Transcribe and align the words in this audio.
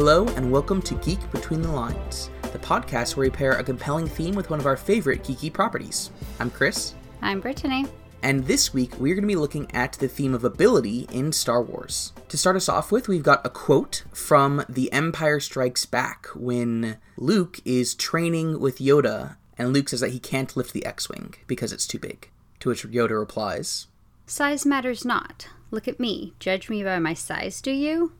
Hello, 0.00 0.28
and 0.36 0.52
welcome 0.52 0.80
to 0.82 0.94
Geek 0.94 1.28
Between 1.32 1.60
the 1.60 1.72
Lines, 1.72 2.30
the 2.52 2.58
podcast 2.60 3.16
where 3.16 3.26
we 3.26 3.30
pair 3.30 3.54
a 3.54 3.64
compelling 3.64 4.06
theme 4.06 4.36
with 4.36 4.48
one 4.48 4.60
of 4.60 4.66
our 4.66 4.76
favorite 4.76 5.24
geeky 5.24 5.52
properties. 5.52 6.12
I'm 6.38 6.52
Chris, 6.52 6.94
I'm 7.20 7.40
Brittany. 7.40 7.84
and 8.22 8.46
this 8.46 8.72
week 8.72 8.92
we're 9.00 9.16
going 9.16 9.24
to 9.24 9.26
be 9.26 9.34
looking 9.34 9.68
at 9.74 9.94
the 9.94 10.06
theme 10.06 10.34
of 10.34 10.44
ability 10.44 11.08
in 11.10 11.32
Star 11.32 11.60
Wars. 11.60 12.12
To 12.28 12.38
start 12.38 12.54
us 12.54 12.68
off 12.68 12.92
with, 12.92 13.08
we've 13.08 13.24
got 13.24 13.44
a 13.44 13.50
quote 13.50 14.04
from 14.12 14.64
The 14.68 14.92
Empire 14.92 15.40
Strikes 15.40 15.84
Back 15.84 16.28
when 16.32 16.98
Luke 17.16 17.58
is 17.64 17.96
training 17.96 18.60
with 18.60 18.78
Yoda, 18.78 19.34
and 19.58 19.72
Luke 19.72 19.88
says 19.88 19.98
that 19.98 20.12
he 20.12 20.20
can't 20.20 20.56
lift 20.56 20.72
the 20.72 20.86
X 20.86 21.08
Wing 21.08 21.34
because 21.48 21.72
it's 21.72 21.88
too 21.88 21.98
big. 21.98 22.30
To 22.60 22.68
which 22.68 22.84
Yoda 22.84 23.18
replies, 23.18 23.88
Size 24.26 24.64
matters 24.64 25.04
not. 25.04 25.48
Look 25.72 25.88
at 25.88 25.98
me. 25.98 26.34
Judge 26.38 26.70
me 26.70 26.84
by 26.84 27.00
my 27.00 27.14
size, 27.14 27.60
do 27.60 27.72
you? 27.72 28.12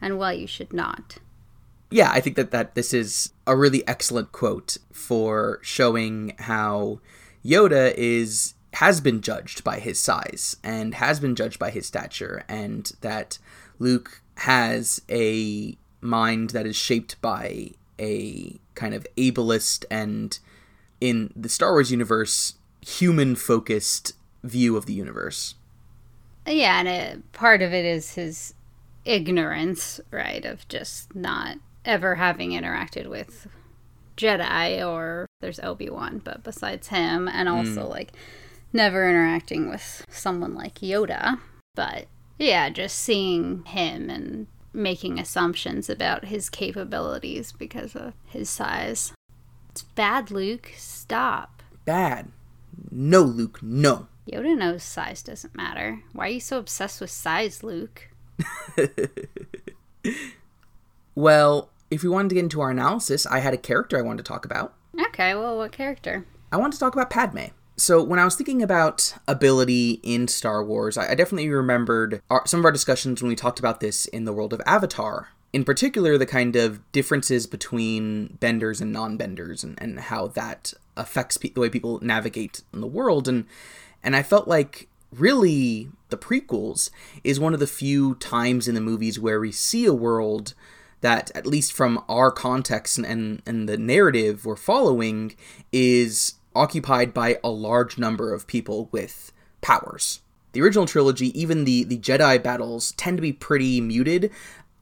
And 0.00 0.18
well, 0.18 0.32
you 0.32 0.46
should 0.46 0.72
not. 0.72 1.18
yeah, 1.90 2.10
I 2.12 2.20
think 2.20 2.36
that, 2.36 2.52
that 2.52 2.74
this 2.74 2.94
is 2.94 3.32
a 3.46 3.56
really 3.56 3.86
excellent 3.86 4.32
quote 4.32 4.76
for 4.92 5.58
showing 5.62 6.34
how 6.38 7.00
Yoda 7.44 7.92
is 7.96 8.54
has 8.74 9.00
been 9.00 9.20
judged 9.20 9.64
by 9.64 9.80
his 9.80 9.98
size 9.98 10.56
and 10.62 10.94
has 10.94 11.18
been 11.18 11.34
judged 11.34 11.58
by 11.58 11.70
his 11.70 11.86
stature, 11.86 12.44
and 12.48 12.92
that 13.00 13.38
Luke 13.80 14.22
has 14.36 15.02
a 15.10 15.76
mind 16.00 16.50
that 16.50 16.66
is 16.66 16.76
shaped 16.76 17.20
by 17.20 17.70
a 17.98 18.58
kind 18.74 18.94
of 18.94 19.06
ableist 19.16 19.84
and 19.90 20.38
in 21.00 21.32
the 21.34 21.48
Star 21.48 21.72
Wars 21.72 21.90
universe 21.90 22.54
human 22.80 23.34
focused 23.34 24.12
view 24.44 24.76
of 24.76 24.86
the 24.86 24.92
universe. 24.94 25.56
Yeah, 26.46 26.80
and 26.80 27.32
part 27.32 27.60
of 27.62 27.74
it 27.74 27.84
is 27.84 28.14
his 28.14 28.54
ignorance, 29.04 30.00
right, 30.10 30.44
of 30.44 30.66
just 30.68 31.14
not 31.14 31.58
ever 31.84 32.16
having 32.16 32.50
interacted 32.50 33.08
with 33.08 33.46
Jedi 34.16 34.86
or 34.86 35.26
there's 35.40 35.60
Obi 35.60 35.88
Wan, 35.88 36.20
but 36.22 36.42
besides 36.42 36.88
him, 36.88 37.28
and 37.28 37.48
also 37.48 37.84
hmm. 37.84 37.90
like 37.90 38.12
never 38.72 39.08
interacting 39.08 39.68
with 39.68 40.04
someone 40.10 40.54
like 40.54 40.76
Yoda. 40.76 41.38
But 41.74 42.06
yeah, 42.38 42.68
just 42.70 42.98
seeing 42.98 43.64
him 43.64 44.10
and 44.10 44.46
making 44.72 45.18
assumptions 45.18 45.90
about 45.90 46.26
his 46.26 46.50
capabilities 46.50 47.52
because 47.52 47.96
of 47.96 48.12
his 48.26 48.48
size. 48.48 49.12
It's 49.70 49.82
bad, 49.82 50.30
Luke. 50.30 50.72
Stop. 50.76 51.62
Bad. 51.84 52.30
No, 52.90 53.22
Luke, 53.22 53.60
no. 53.62 54.08
Yoda 54.30 54.56
knows 54.56 54.82
size 54.82 55.22
doesn't 55.22 55.56
matter. 55.56 56.02
Why 56.12 56.26
are 56.26 56.30
you 56.30 56.40
so 56.40 56.58
obsessed 56.58 57.00
with 57.00 57.10
size, 57.10 57.62
Luke? 57.62 58.09
Well, 61.14 61.70
if 61.90 62.02
we 62.02 62.08
wanted 62.08 62.30
to 62.30 62.34
get 62.36 62.44
into 62.44 62.60
our 62.60 62.70
analysis, 62.70 63.26
I 63.26 63.40
had 63.40 63.54
a 63.54 63.58
character 63.58 63.98
I 63.98 64.02
wanted 64.02 64.24
to 64.24 64.28
talk 64.28 64.44
about. 64.44 64.74
Okay, 65.08 65.34
well, 65.34 65.56
what 65.56 65.72
character? 65.72 66.24
I 66.52 66.56
wanted 66.56 66.74
to 66.74 66.78
talk 66.78 66.94
about 66.94 67.10
Padme. 67.10 67.46
So 67.76 68.02
when 68.02 68.18
I 68.18 68.24
was 68.24 68.36
thinking 68.36 68.62
about 68.62 69.14
ability 69.26 70.00
in 70.02 70.28
Star 70.28 70.62
Wars, 70.62 70.98
I 70.98 71.10
I 71.10 71.14
definitely 71.14 71.48
remembered 71.48 72.22
our, 72.30 72.46
some 72.46 72.60
of 72.60 72.64
our 72.66 72.72
discussions 72.72 73.22
when 73.22 73.28
we 73.28 73.36
talked 73.36 73.58
about 73.58 73.80
this 73.80 74.06
in 74.06 74.24
the 74.24 74.32
world 74.32 74.52
of 74.52 74.60
Avatar. 74.66 75.28
In 75.52 75.64
particular, 75.64 76.16
the 76.16 76.26
kind 76.26 76.54
of 76.56 76.80
differences 76.92 77.46
between 77.46 78.38
benders 78.38 78.80
and 78.80 78.92
non-benders, 78.92 79.64
and, 79.64 79.80
and 79.82 79.98
how 79.98 80.28
that 80.28 80.74
affects 80.96 81.38
pe- 81.38 81.50
the 81.50 81.60
way 81.60 81.68
people 81.68 81.98
navigate 82.02 82.62
in 82.72 82.80
the 82.80 82.86
world. 82.86 83.26
And 83.28 83.46
and 84.02 84.14
I 84.14 84.22
felt 84.22 84.46
like 84.46 84.88
really 85.12 85.88
the 86.08 86.16
prequels 86.16 86.90
is 87.24 87.40
one 87.40 87.54
of 87.54 87.60
the 87.60 87.66
few 87.66 88.14
times 88.16 88.68
in 88.68 88.74
the 88.74 88.80
movies 88.80 89.18
where 89.18 89.40
we 89.40 89.52
see 89.52 89.86
a 89.86 89.94
world 89.94 90.54
that 91.00 91.30
at 91.34 91.46
least 91.46 91.72
from 91.72 92.04
our 92.08 92.30
context 92.30 92.98
and, 92.98 93.06
and, 93.06 93.42
and 93.46 93.68
the 93.68 93.78
narrative 93.78 94.44
we're 94.44 94.56
following 94.56 95.34
is 95.72 96.34
occupied 96.54 97.14
by 97.14 97.38
a 97.42 97.48
large 97.48 97.96
number 97.96 98.34
of 98.34 98.46
people 98.46 98.88
with 98.92 99.32
powers. 99.60 100.20
The 100.52 100.62
original 100.62 100.86
trilogy 100.86 101.38
even 101.40 101.64
the 101.64 101.84
the 101.84 101.98
jedi 101.98 102.42
battles 102.42 102.92
tend 102.92 103.18
to 103.18 103.22
be 103.22 103.32
pretty 103.32 103.80
muted 103.80 104.32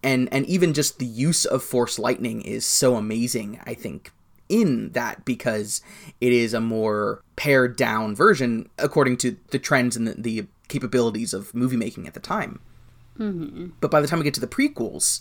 and 0.03 0.29
and 0.33 0.47
even 0.47 0.75
just 0.75 0.99
the 0.99 1.07
use 1.07 1.45
of 1.45 1.63
force 1.63 1.99
lightning 1.99 2.41
is 2.43 2.65
so 2.65 2.97
amazing 2.97 3.61
i 3.67 3.75
think 3.75 4.13
in 4.49 4.91
that 4.93 5.25
because 5.25 5.83
it 6.21 6.33
is 6.33 6.55
a 6.55 6.61
more 6.61 7.23
pared 7.37 7.77
down 7.77 8.15
version 8.15 8.69
according 8.79 9.17
to 9.19 9.37
the 9.51 9.59
trends 9.59 9.97
and 9.97 10.07
the, 10.07 10.15
the 10.15 10.47
capabilities 10.69 11.33
of 11.33 11.55
movie 11.55 11.77
making 11.77 12.07
at 12.07 12.15
the 12.15 12.21
time. 12.21 12.61
Mm-hmm. 13.19 13.69
But 13.81 13.91
by 13.91 14.01
the 14.01 14.07
time 14.07 14.19
we 14.19 14.25
get 14.25 14.35
to 14.35 14.41
the 14.41 14.47
prequels 14.47 15.21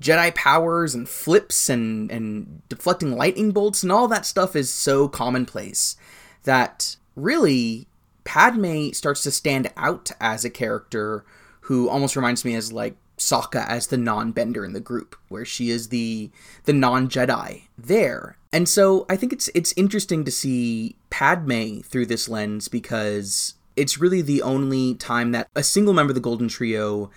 Jedi 0.00 0.34
powers 0.34 0.94
and 0.94 1.08
flips 1.08 1.68
and 1.68 2.10
and 2.10 2.62
deflecting 2.68 3.16
lightning 3.16 3.52
bolts 3.52 3.82
and 3.82 3.92
all 3.92 4.08
that 4.08 4.26
stuff 4.26 4.56
is 4.56 4.70
so 4.70 5.08
commonplace 5.08 5.96
that 6.44 6.96
really 7.14 7.86
Padme 8.24 8.90
starts 8.92 9.22
to 9.22 9.30
stand 9.30 9.70
out 9.76 10.10
as 10.20 10.44
a 10.44 10.50
character 10.50 11.24
who 11.62 11.88
almost 11.88 12.16
reminds 12.16 12.44
me 12.44 12.54
as 12.54 12.72
like 12.72 12.96
Sokka 13.20 13.66
as 13.68 13.88
the 13.88 13.96
non-bender 13.98 14.64
in 14.64 14.72
the 14.72 14.80
group, 14.80 15.14
where 15.28 15.44
she 15.44 15.70
is 15.70 15.88
the 15.88 16.30
the 16.64 16.72
non-Jedi 16.72 17.62
there. 17.78 18.36
And 18.52 18.68
so 18.68 19.06
I 19.08 19.16
think 19.16 19.32
it's 19.32 19.48
it's 19.54 19.74
interesting 19.76 20.24
to 20.24 20.30
see 20.30 20.96
Padme 21.10 21.80
through 21.80 22.06
this 22.06 22.28
lens 22.28 22.68
because 22.68 23.54
it's 23.76 23.98
really 23.98 24.22
the 24.22 24.42
only 24.42 24.94
time 24.94 25.32
that 25.32 25.48
a 25.54 25.62
single 25.62 25.94
member 25.94 26.10
of 26.10 26.14
the 26.14 26.20
Golden 26.20 26.48
Trio 26.48 27.10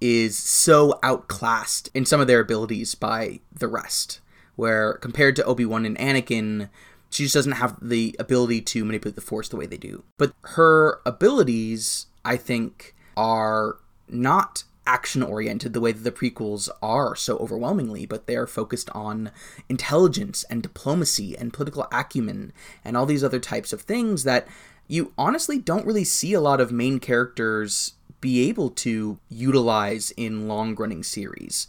is 0.00 0.36
so 0.36 0.98
outclassed 1.02 1.90
in 1.94 2.04
some 2.04 2.20
of 2.20 2.26
their 2.26 2.40
abilities 2.40 2.94
by 2.94 3.40
the 3.52 3.68
rest. 3.68 4.20
Where 4.56 4.94
compared 4.94 5.36
to 5.36 5.44
Obi 5.44 5.64
Wan 5.64 5.86
and 5.86 5.96
Anakin, 5.98 6.68
she 7.10 7.24
just 7.24 7.34
doesn't 7.34 7.52
have 7.52 7.76
the 7.80 8.16
ability 8.18 8.62
to 8.62 8.84
manipulate 8.84 9.14
the 9.16 9.20
Force 9.20 9.48
the 9.48 9.56
way 9.56 9.66
they 9.66 9.76
do. 9.76 10.04
But 10.18 10.32
her 10.42 11.00
abilities, 11.06 12.06
I 12.24 12.36
think, 12.36 12.94
are 13.16 13.76
not 14.08 14.64
action 14.86 15.22
oriented 15.22 15.72
the 15.72 15.80
way 15.80 15.92
that 15.92 16.02
the 16.02 16.12
prequels 16.12 16.68
are 16.82 17.14
so 17.14 17.36
overwhelmingly, 17.38 18.06
but 18.06 18.26
they 18.26 18.36
are 18.36 18.46
focused 18.46 18.90
on 18.90 19.30
intelligence 19.68 20.44
and 20.50 20.62
diplomacy 20.62 21.36
and 21.36 21.52
political 21.52 21.86
acumen 21.92 22.52
and 22.84 22.96
all 22.96 23.06
these 23.06 23.24
other 23.24 23.38
types 23.38 23.72
of 23.72 23.82
things 23.82 24.24
that 24.24 24.46
you 24.88 25.12
honestly 25.16 25.58
don't 25.58 25.86
really 25.86 26.04
see 26.04 26.32
a 26.32 26.40
lot 26.40 26.60
of 26.60 26.72
main 26.72 26.98
characters 26.98 27.94
be 28.20 28.48
able 28.48 28.70
to 28.70 29.18
utilize 29.28 30.10
in 30.12 30.48
long 30.48 30.74
running 30.74 31.02
series. 31.02 31.66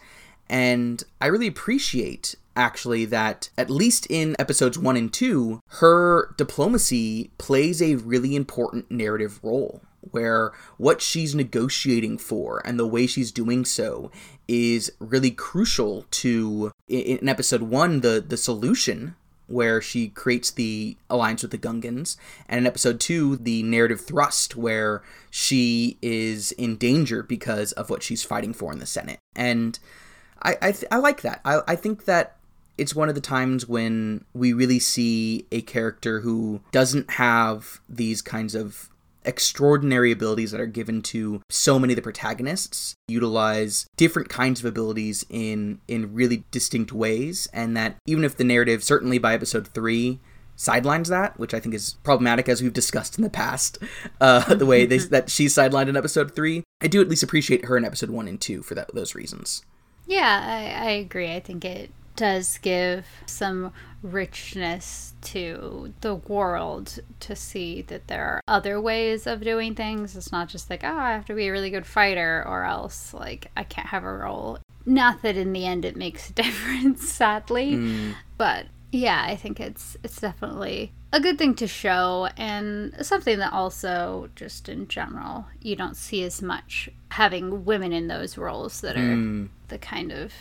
And 0.50 1.04
I 1.22 1.28
really 1.28 1.48
appreciate 1.48 2.36
actually 2.56 3.06
that 3.06 3.50
at 3.58 3.70
least 3.70 4.06
in 4.10 4.36
episodes 4.38 4.78
1 4.78 4.96
and 4.96 5.12
2 5.12 5.60
her 5.66 6.34
diplomacy 6.38 7.32
plays 7.40 7.82
a 7.82 7.96
really 7.96 8.36
important 8.36 8.92
narrative 8.92 9.40
role 9.42 9.82
where 10.12 10.52
what 10.78 11.02
she's 11.02 11.34
negotiating 11.36 12.18
for 12.18 12.62
and 12.66 12.80
the 12.80 12.88
way 12.88 13.08
she's 13.08 13.32
doing 13.32 13.66
so 13.66 14.12
is 14.48 14.92
really 15.00 15.32
crucial 15.32 16.06
to 16.12 16.72
in 16.88 17.30
episode 17.30 17.62
1 17.62 18.02
the 18.02 18.24
the 18.26 18.38
solution 18.38 19.16
where 19.48 19.82
she 19.82 20.08
creates 20.08 20.52
the 20.52 20.98
alliance 21.10 21.42
with 21.42 21.52
the 21.52 21.58
Gungans, 21.58 22.18
and 22.48 22.60
in 22.60 22.68
episode 22.68 23.00
two, 23.00 23.36
the 23.36 23.62
narrative 23.64 24.02
thrust 24.02 24.56
where 24.56 25.04
she 25.30 25.98
is 26.02 26.52
in 26.54 26.78
danger 26.78 27.24
because 27.24 27.72
of 27.74 27.90
what 27.90 28.04
she's 28.04 28.24
fighting 28.24 28.54
for 28.54 28.72
in 28.72 28.80
the 28.80 28.86
Senate. 28.86 29.20
And 29.36 29.78
I 30.42 30.58
I, 30.62 30.72
th- 30.72 30.92
I 30.92 30.98
like 30.98 31.22
that. 31.22 31.42
I, 31.46 31.62
I 31.68 31.76
think 31.76 32.06
that 32.06 32.38
it's 32.78 32.96
one 32.96 33.10
of 33.10 33.16
the 33.16 33.22
times 33.22 33.68
when 33.68 34.26
we 34.34 34.52
really 34.54 34.80
see 34.80 35.46
a 35.52 35.62
character 35.62 36.22
who 36.22 36.62
doesn't 36.72 37.12
have 37.12 37.80
these 37.88 38.22
kinds 38.22 38.56
of 38.56 38.90
extraordinary 39.26 40.12
abilities 40.12 40.52
that 40.52 40.62
are 40.62 40.66
given 40.66 41.02
to 41.02 41.42
so 41.50 41.80
many 41.80 41.94
of 41.94 41.96
the 41.96 42.02
protagonists 42.02 42.96
utilize 43.08 43.86
different 43.98 44.30
kinds 44.30 44.60
of 44.60 44.66
abilities 44.66 45.26
in 45.30 45.80
in 45.88 46.14
really 46.14 46.44
distinct 46.52 46.92
ways 46.92 47.48
and 47.54 47.76
that 47.76 47.98
even 48.06 48.24
if 48.24 48.38
the 48.38 48.44
narrative 48.44 48.84
certainly 48.84 49.18
by 49.18 49.34
episode 49.34 49.68
3 49.68 50.20
sidelines 50.56 51.10
that 51.10 51.38
which 51.40 51.54
i 51.54 51.60
think 51.60 51.74
is 51.74 51.96
problematic 52.04 52.48
as 52.48 52.62
we've 52.62 52.74
discussed 52.74 53.18
in 53.18 53.24
the 53.24 53.30
past 53.30 53.78
uh, 54.22 54.54
the 54.56 54.66
way 54.66 54.86
they, 54.86 54.98
that 54.98 55.30
she's 55.30 55.54
sidelined 55.54 55.88
in 55.88 55.98
episode 55.98 56.36
3 56.36 56.64
i 56.82 56.88
do 56.88 57.02
at 57.02 57.10
least 57.10 57.24
appreciate 57.24 57.66
her 57.66 57.78
in 57.78 57.86
episode 57.86 58.10
1 58.10 58.28
and 58.28 58.40
2 58.40 58.62
for 58.62 58.76
that, 58.76 58.94
those 58.94 59.16
reasons 59.16 59.64
Yeah, 60.06 60.42
I, 60.44 60.88
I 60.88 60.92
agree. 60.92 61.34
I 61.34 61.40
think 61.40 61.64
it 61.64 61.92
does 62.16 62.58
give 62.60 63.06
some 63.26 63.72
richness 64.02 65.14
to 65.22 65.94
the 66.02 66.16
world 66.16 67.00
to 67.22 67.36
see 67.36 67.82
that 67.84 68.08
there 68.08 68.26
are 68.26 68.42
other 68.48 68.80
ways 68.80 69.26
of 69.26 69.42
doing 69.42 69.74
things. 69.74 70.16
It's 70.16 70.32
not 70.32 70.50
just 70.50 70.70
like, 70.70 70.84
oh, 70.84 70.98
I 70.98 71.12
have 71.12 71.26
to 71.26 71.34
be 71.34 71.48
a 71.48 71.52
really 71.52 71.70
good 71.70 71.86
fighter 71.86 72.44
or 72.46 72.66
else 72.66 73.14
like 73.14 73.50
I 73.56 73.64
can't 73.64 73.88
have 73.88 74.04
a 74.04 74.14
role. 74.14 74.60
Not 74.86 75.22
that 75.22 75.38
in 75.38 75.54
the 75.54 75.66
end 75.66 75.86
it 75.86 75.96
makes 75.96 76.30
a 76.30 76.34
difference, 76.34 77.08
sadly. 77.10 77.76
Hmm. 77.76 78.12
But 78.38 78.66
yeah, 78.92 79.24
I 79.26 79.36
think 79.36 79.60
it's 79.60 79.98
it's 80.04 80.20
definitely 80.20 80.92
a 81.12 81.20
good 81.20 81.38
thing 81.38 81.56
to 81.56 81.68
show 81.68 82.28
and 82.38 82.94
something 83.06 83.40
that 83.40 83.54
also 83.54 84.30
just 84.36 84.68
in 84.68 84.88
general 84.88 85.46
you 85.62 85.76
don't 85.76 85.96
see 85.96 86.24
as 86.24 86.42
much 86.42 86.90
having 87.10 87.66
women 87.66 87.94
in 87.94 88.08
those 88.08 88.38
roles 88.38 88.82
that 88.82 88.96
are 88.98 89.16
hmm. 89.16 89.46
the 89.68 89.78
kind 89.78 90.12
of 90.12 90.34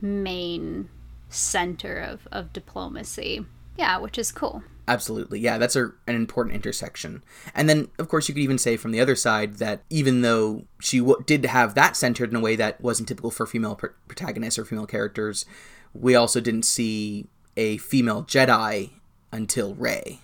main 0.00 0.88
center 1.30 1.98
of, 1.98 2.28
of 2.30 2.52
diplomacy. 2.52 3.46
Yeah, 3.76 3.98
which 3.98 4.18
is 4.18 4.32
cool. 4.32 4.62
Absolutely. 4.86 5.38
Yeah, 5.38 5.56
that's 5.56 5.76
a, 5.76 5.92
an 6.06 6.16
important 6.16 6.54
intersection. 6.56 7.22
And 7.54 7.68
then, 7.68 7.88
of 7.98 8.08
course, 8.08 8.28
you 8.28 8.34
could 8.34 8.42
even 8.42 8.58
say 8.58 8.76
from 8.76 8.90
the 8.90 9.00
other 9.00 9.14
side 9.14 9.54
that 9.54 9.84
even 9.88 10.22
though 10.22 10.64
she 10.80 10.98
w- 10.98 11.22
did 11.24 11.44
have 11.46 11.74
that 11.76 11.96
centered 11.96 12.30
in 12.30 12.36
a 12.36 12.40
way 12.40 12.56
that 12.56 12.80
wasn't 12.80 13.08
typical 13.08 13.30
for 13.30 13.46
female 13.46 13.76
pr- 13.76 13.88
protagonists 14.08 14.58
or 14.58 14.64
female 14.64 14.86
characters, 14.86 15.46
we 15.94 16.14
also 16.14 16.40
didn't 16.40 16.64
see 16.64 17.26
a 17.56 17.76
female 17.78 18.24
Jedi 18.24 18.90
until 19.32 19.74
Rey 19.74 20.18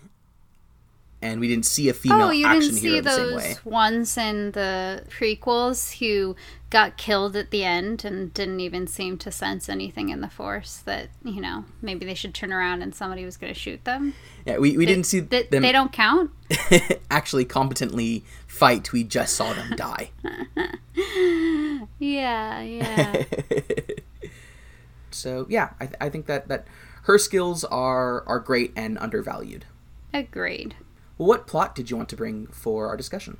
and 1.26 1.40
we 1.40 1.48
didn't 1.48 1.66
see 1.66 1.88
a 1.88 1.94
female 1.94 2.28
oh, 2.28 2.30
you 2.30 2.46
action 2.46 2.74
didn't 2.74 2.78
hero 2.82 2.94
see 2.96 3.00
the 3.00 3.10
same 3.10 3.26
those 3.30 3.42
way. 3.42 3.54
ones 3.64 4.16
in 4.16 4.52
the 4.52 5.04
prequels 5.10 5.98
who 5.98 6.36
got 6.70 6.96
killed 6.96 7.36
at 7.36 7.50
the 7.50 7.62
end 7.64 8.04
and 8.04 8.34
didn't 8.34 8.60
even 8.60 8.86
seem 8.86 9.16
to 9.18 9.30
sense 9.30 9.68
anything 9.68 10.08
in 10.08 10.20
the 10.20 10.28
force 10.28 10.78
that 10.84 11.08
you 11.24 11.40
know 11.40 11.64
maybe 11.80 12.04
they 12.04 12.14
should 12.14 12.34
turn 12.34 12.52
around 12.52 12.82
and 12.82 12.94
somebody 12.94 13.24
was 13.24 13.36
going 13.36 13.52
to 13.52 13.58
shoot 13.58 13.84
them 13.84 14.14
Yeah, 14.44 14.58
we, 14.58 14.76
we 14.76 14.84
They- 14.84 14.92
didn't 14.92 15.06
see 15.06 15.20
they, 15.20 15.44
them 15.44 15.62
they 15.62 15.72
don't 15.72 15.92
count 15.92 16.30
actually 17.10 17.44
competently 17.44 18.24
fight. 18.46 18.92
We 18.92 19.04
just 19.04 19.34
saw 19.34 19.52
them 19.52 19.74
die. 19.76 20.10
yeah 21.98 22.60
yeah 22.60 23.22
so 25.10 25.46
yeah, 25.48 25.70
I, 25.80 25.86
th- 25.86 25.96
I 26.00 26.08
think 26.08 26.26
that 26.26 26.48
that 26.48 26.66
her 27.04 27.18
skills 27.18 27.64
are 27.64 28.22
are 28.26 28.40
great 28.40 28.72
and 28.76 28.98
undervalued. 28.98 29.64
agreed 30.12 30.74
Well, 31.18 31.28
what 31.28 31.46
plot 31.46 31.74
did 31.74 31.90
you 31.90 31.96
want 31.96 32.08
to 32.10 32.16
bring 32.16 32.46
for 32.48 32.88
our 32.88 32.96
discussion? 32.96 33.38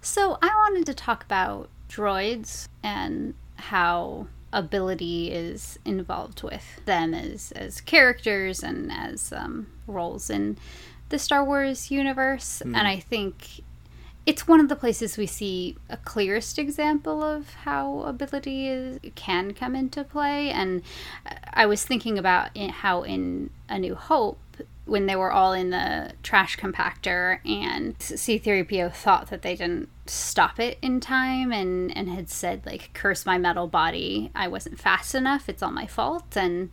So 0.00 0.38
I 0.42 0.48
wanted 0.48 0.86
to 0.86 0.94
talk 0.94 1.24
about 1.24 1.68
droids 1.88 2.68
and 2.82 3.34
how 3.56 4.26
ability 4.52 5.30
is 5.30 5.78
involved 5.84 6.42
with 6.42 6.84
them 6.84 7.14
as 7.14 7.52
as 7.52 7.80
characters 7.80 8.62
and 8.62 8.92
as 8.92 9.32
um, 9.32 9.68
roles 9.86 10.28
in 10.28 10.58
the 11.08 11.18
Star 11.18 11.44
Wars 11.44 11.90
universe. 11.90 12.60
And 12.60 12.76
I 12.76 12.98
think 12.98 13.62
it's 14.24 14.46
one 14.46 14.60
of 14.60 14.68
the 14.68 14.76
places 14.76 15.16
we 15.16 15.26
see 15.26 15.76
a 15.88 15.96
clearest 15.96 16.58
example 16.58 17.22
of 17.22 17.54
how 17.54 18.00
ability 18.00 18.68
is, 18.68 19.00
can 19.14 19.52
come 19.52 19.74
into 19.74 20.04
play. 20.04 20.50
And 20.50 20.82
I 21.52 21.66
was 21.66 21.84
thinking 21.84 22.18
about 22.18 22.50
in, 22.54 22.70
how 22.70 23.02
in 23.02 23.50
A 23.68 23.78
New 23.78 23.94
Hope, 23.94 24.38
when 24.92 25.06
they 25.06 25.16
were 25.16 25.32
all 25.32 25.54
in 25.54 25.70
the 25.70 26.12
trash 26.22 26.58
compactor 26.58 27.38
and 27.46 27.98
C3PO 27.98 28.92
thought 28.92 29.28
that 29.28 29.40
they 29.40 29.56
didn't 29.56 29.88
stop 30.04 30.60
it 30.60 30.76
in 30.82 31.00
time 31.00 31.50
and, 31.50 31.96
and 31.96 32.10
had 32.10 32.28
said, 32.28 32.66
like, 32.66 32.90
curse 32.92 33.24
my 33.24 33.38
metal 33.38 33.66
body, 33.66 34.30
I 34.34 34.48
wasn't 34.48 34.78
fast 34.78 35.14
enough, 35.14 35.48
it's 35.48 35.62
all 35.62 35.70
my 35.70 35.86
fault. 35.86 36.36
And 36.36 36.68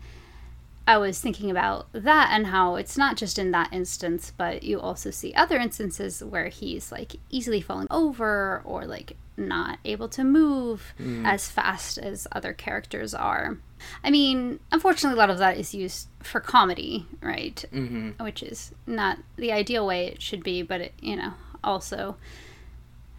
I 0.85 0.97
was 0.97 1.21
thinking 1.21 1.49
about 1.49 1.87
that 1.93 2.31
and 2.33 2.47
how 2.47 2.75
it's 2.75 2.97
not 2.97 3.15
just 3.15 3.39
in 3.39 3.51
that 3.51 3.71
instance, 3.71 4.33
but 4.35 4.63
you 4.63 4.81
also 4.81 5.11
see 5.11 5.33
other 5.35 5.57
instances 5.57 6.21
where 6.21 6.49
he's 6.49 6.91
like 6.91 7.15
easily 7.29 7.61
falling 7.61 7.87
over 7.89 8.61
or 8.65 8.85
like 8.85 9.15
not 9.39 9.79
able 9.85 10.09
to 10.09 10.23
move 10.23 10.93
as 11.25 11.49
fast 11.49 11.97
as 11.97 12.27
other 12.31 12.53
characters 12.53 13.13
are. 13.13 13.57
I 14.03 14.11
mean, 14.11 14.59
unfortunately, 14.71 15.17
a 15.17 15.19
lot 15.19 15.29
of 15.29 15.37
that 15.37 15.57
is 15.57 15.73
used 15.73 16.07
for 16.21 16.39
comedy, 16.39 17.05
right? 17.21 17.63
Mm-hmm. 17.73 18.23
Which 18.23 18.43
is 18.43 18.73
not 18.85 19.19
the 19.37 19.51
ideal 19.51 19.85
way 19.85 20.07
it 20.07 20.21
should 20.21 20.43
be, 20.43 20.61
but 20.61 20.81
it, 20.81 20.93
you 21.01 21.15
know, 21.15 21.33
also 21.63 22.17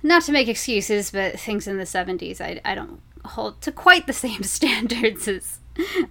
not 0.03 0.23
to 0.25 0.33
make 0.33 0.49
excuses, 0.49 1.11
but 1.11 1.39
things 1.39 1.67
in 1.67 1.79
the 1.79 1.85
70s, 1.85 2.41
I, 2.41 2.61
I 2.65 2.75
don't 2.75 3.01
hold 3.25 3.61
to 3.63 3.73
quite 3.73 4.07
the 4.07 4.13
same 4.27 4.43
standards 4.43 5.29
as 5.29 5.59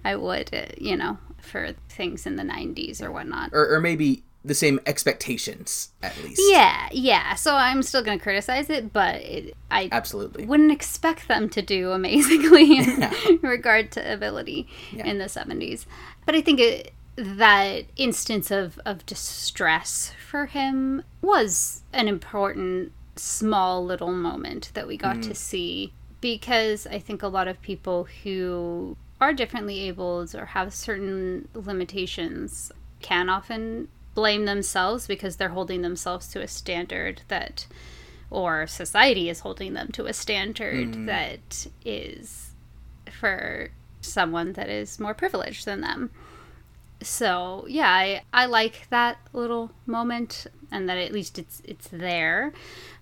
I 0.04 0.16
would, 0.16 0.54
uh, 0.54 0.66
you 0.78 0.96
know, 0.96 1.18
for 1.38 1.74
things 1.88 2.26
in 2.26 2.36
the 2.36 2.42
90s 2.42 3.02
or 3.02 3.10
whatnot. 3.10 3.50
Or, 3.52 3.74
or 3.74 3.80
maybe 3.80 4.22
the 4.44 4.54
same 4.54 4.80
expectations, 4.86 5.90
at 6.02 6.16
least. 6.22 6.40
Yeah, 6.50 6.88
yeah. 6.92 7.34
So 7.34 7.54
I'm 7.54 7.82
still 7.82 8.02
going 8.02 8.18
to 8.18 8.22
criticize 8.22 8.70
it, 8.70 8.92
but 8.92 9.16
it, 9.16 9.56
I 9.70 9.88
Absolutely. 9.92 10.46
wouldn't 10.46 10.72
expect 10.72 11.28
them 11.28 11.48
to 11.50 11.62
do 11.62 11.90
amazingly 11.92 12.76
in 12.78 13.00
Yeah. 13.00 13.14
regard 13.42 13.90
to 13.92 14.12
ability 14.12 14.66
Yeah. 14.92 15.06
in 15.06 15.18
the 15.18 15.26
70s. 15.26 15.84
But 16.24 16.34
I 16.34 16.40
think 16.40 16.58
it, 16.58 16.92
that 17.16 17.84
instance 17.96 18.50
of, 18.50 18.80
of 18.86 19.04
distress 19.04 20.12
for 20.26 20.46
him 20.46 21.02
was 21.20 21.82
an 21.92 22.08
important 22.08 22.92
small 23.16 23.84
little 23.84 24.12
moment 24.12 24.70
that 24.72 24.86
we 24.86 24.96
got 24.96 25.22
to 25.22 25.30
mm. 25.30 25.36
see 25.36 25.92
because 26.22 26.86
I 26.86 26.98
think 26.98 27.22
a 27.22 27.28
lot 27.28 27.48
of 27.48 27.60
people 27.60 28.06
who 28.22 28.96
are 29.20 29.34
differently 29.34 29.80
abled 29.80 30.34
or 30.34 30.46
have 30.46 30.72
certain 30.72 31.48
limitations 31.54 32.72
can 33.00 33.28
often 33.28 33.88
blame 34.20 34.44
themselves 34.44 35.06
because 35.06 35.36
they're 35.36 35.48
holding 35.48 35.80
themselves 35.80 36.28
to 36.28 36.42
a 36.42 36.46
standard 36.46 37.22
that 37.28 37.66
or 38.28 38.66
society 38.66 39.30
is 39.30 39.40
holding 39.40 39.72
them 39.72 39.88
to 39.90 40.04
a 40.04 40.12
standard 40.12 40.94
hmm. 40.94 41.06
that 41.06 41.66
is 41.86 42.50
for 43.18 43.70
someone 44.02 44.52
that 44.52 44.68
is 44.68 45.00
more 45.00 45.14
privileged 45.14 45.64
than 45.64 45.80
them. 45.80 46.10
So 47.02 47.64
yeah, 47.66 47.88
I, 47.88 48.22
I 48.30 48.44
like 48.44 48.88
that 48.90 49.16
little 49.32 49.70
moment 49.86 50.46
and 50.70 50.86
that 50.86 50.98
at 50.98 51.12
least 51.12 51.38
it's 51.38 51.62
it's 51.64 51.88
there. 51.88 52.52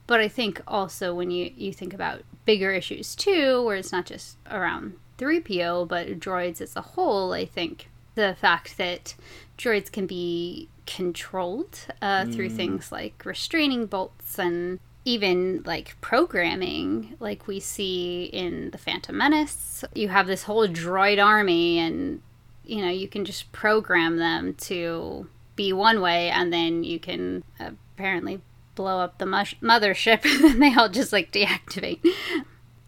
But 0.06 0.20
I 0.20 0.28
think 0.28 0.62
also 0.68 1.12
when 1.12 1.32
you, 1.32 1.52
you 1.56 1.72
think 1.72 1.92
about 1.92 2.22
bigger 2.44 2.70
issues 2.70 3.16
too, 3.16 3.60
where 3.64 3.74
it's 3.76 3.90
not 3.90 4.06
just 4.06 4.36
around 4.48 4.94
3PO, 5.18 5.88
but 5.88 6.20
droids 6.20 6.60
as 6.60 6.76
a 6.76 6.80
whole, 6.94 7.32
I 7.32 7.44
think 7.44 7.90
the 8.14 8.36
fact 8.40 8.78
that 8.78 9.16
droids 9.58 9.92
can 9.92 10.06
be 10.06 10.68
controlled 10.86 11.86
uh, 12.00 12.24
through 12.24 12.48
things 12.48 12.90
like 12.90 13.22
restraining 13.26 13.84
bolts 13.84 14.38
and 14.38 14.78
even 15.04 15.62
like 15.64 15.98
programming, 16.00 17.16
like 17.18 17.46
we 17.46 17.60
see 17.60 18.24
in 18.24 18.70
The 18.70 18.78
Phantom 18.78 19.16
Menace. 19.16 19.84
You 19.94 20.08
have 20.08 20.26
this 20.26 20.44
whole 20.44 20.68
droid 20.68 21.22
army, 21.22 21.78
and 21.78 22.20
you 22.64 22.82
know, 22.82 22.90
you 22.90 23.08
can 23.08 23.24
just 23.24 23.50
program 23.50 24.18
them 24.18 24.54
to 24.54 25.28
be 25.56 25.72
one 25.72 26.00
way, 26.00 26.28
and 26.28 26.52
then 26.52 26.84
you 26.84 27.00
can 27.00 27.42
apparently 27.58 28.42
blow 28.74 29.00
up 29.00 29.18
the 29.18 29.26
mush- 29.26 29.56
mothership, 29.62 30.24
and 30.30 30.44
then 30.44 30.60
they 30.60 30.74
all 30.74 30.88
just 30.88 31.12
like 31.12 31.32
deactivate. 31.32 32.00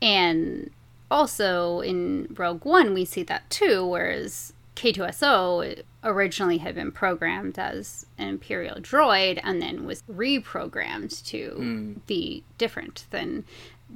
And 0.03 0.71
also 1.11 1.81
in 1.81 2.35
Rogue 2.37 2.65
One, 2.65 2.93
we 2.93 3.05
see 3.05 3.23
that 3.25 3.49
too, 3.49 3.87
whereas 3.87 4.53
K2SO 4.81 5.83
originally 6.03 6.57
had 6.57 6.75
been 6.75 6.91
programmed 6.91 7.59
as 7.59 8.07
an 8.17 8.29
Imperial 8.29 8.77
droid 8.77 9.39
and 9.43 9.61
then 9.61 9.85
was 9.85 10.03
reprogrammed 10.11 11.23
to 11.27 11.51
hmm. 11.51 11.93
be 12.07 12.45
different 12.57 13.05
than 13.11 13.45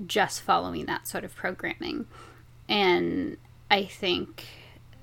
just 0.06 0.42
following 0.42 0.84
that 0.84 1.08
sort 1.08 1.24
of 1.24 1.34
programming. 1.34 2.06
And 2.68 3.38
I 3.70 3.84
think 3.84 4.44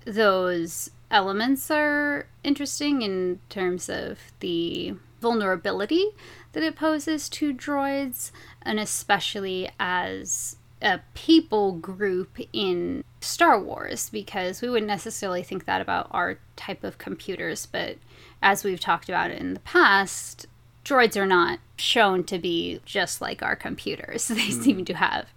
those 0.05 0.91
elements 1.09 1.71
are 1.71 2.27
interesting 2.43 3.01
in 3.01 3.39
terms 3.49 3.89
of 3.89 4.19
the 4.39 4.93
vulnerability 5.19 6.05
that 6.53 6.61
it 6.61 6.75
poses 6.75 7.27
to 7.29 7.55
droids, 7.55 8.31
and 8.61 8.79
especially 8.79 9.71
as 9.79 10.57
a 10.81 11.01
people 11.13 11.73
group 11.73 12.37
in 12.53 13.03
Star 13.21 13.59
Wars, 13.59 14.09
because 14.09 14.61
we 14.61 14.69
wouldn't 14.69 14.87
necessarily 14.87 15.43
think 15.43 15.65
that 15.65 15.81
about 15.81 16.07
our 16.11 16.39
type 16.55 16.83
of 16.83 16.97
computers, 16.97 17.65
but 17.65 17.97
as 18.41 18.63
we've 18.63 18.79
talked 18.79 19.09
about 19.09 19.31
in 19.31 19.53
the 19.53 19.59
past, 19.61 20.47
droids 20.83 21.15
are 21.15 21.27
not 21.27 21.59
shown 21.77 22.23
to 22.25 22.39
be 22.39 22.81
just 22.85 23.21
like 23.21 23.41
our 23.43 23.55
computers. 23.55 24.27
They 24.31 24.47
hmm. 24.47 24.61
seem 24.61 24.85
to 24.85 24.93
have 24.95 25.27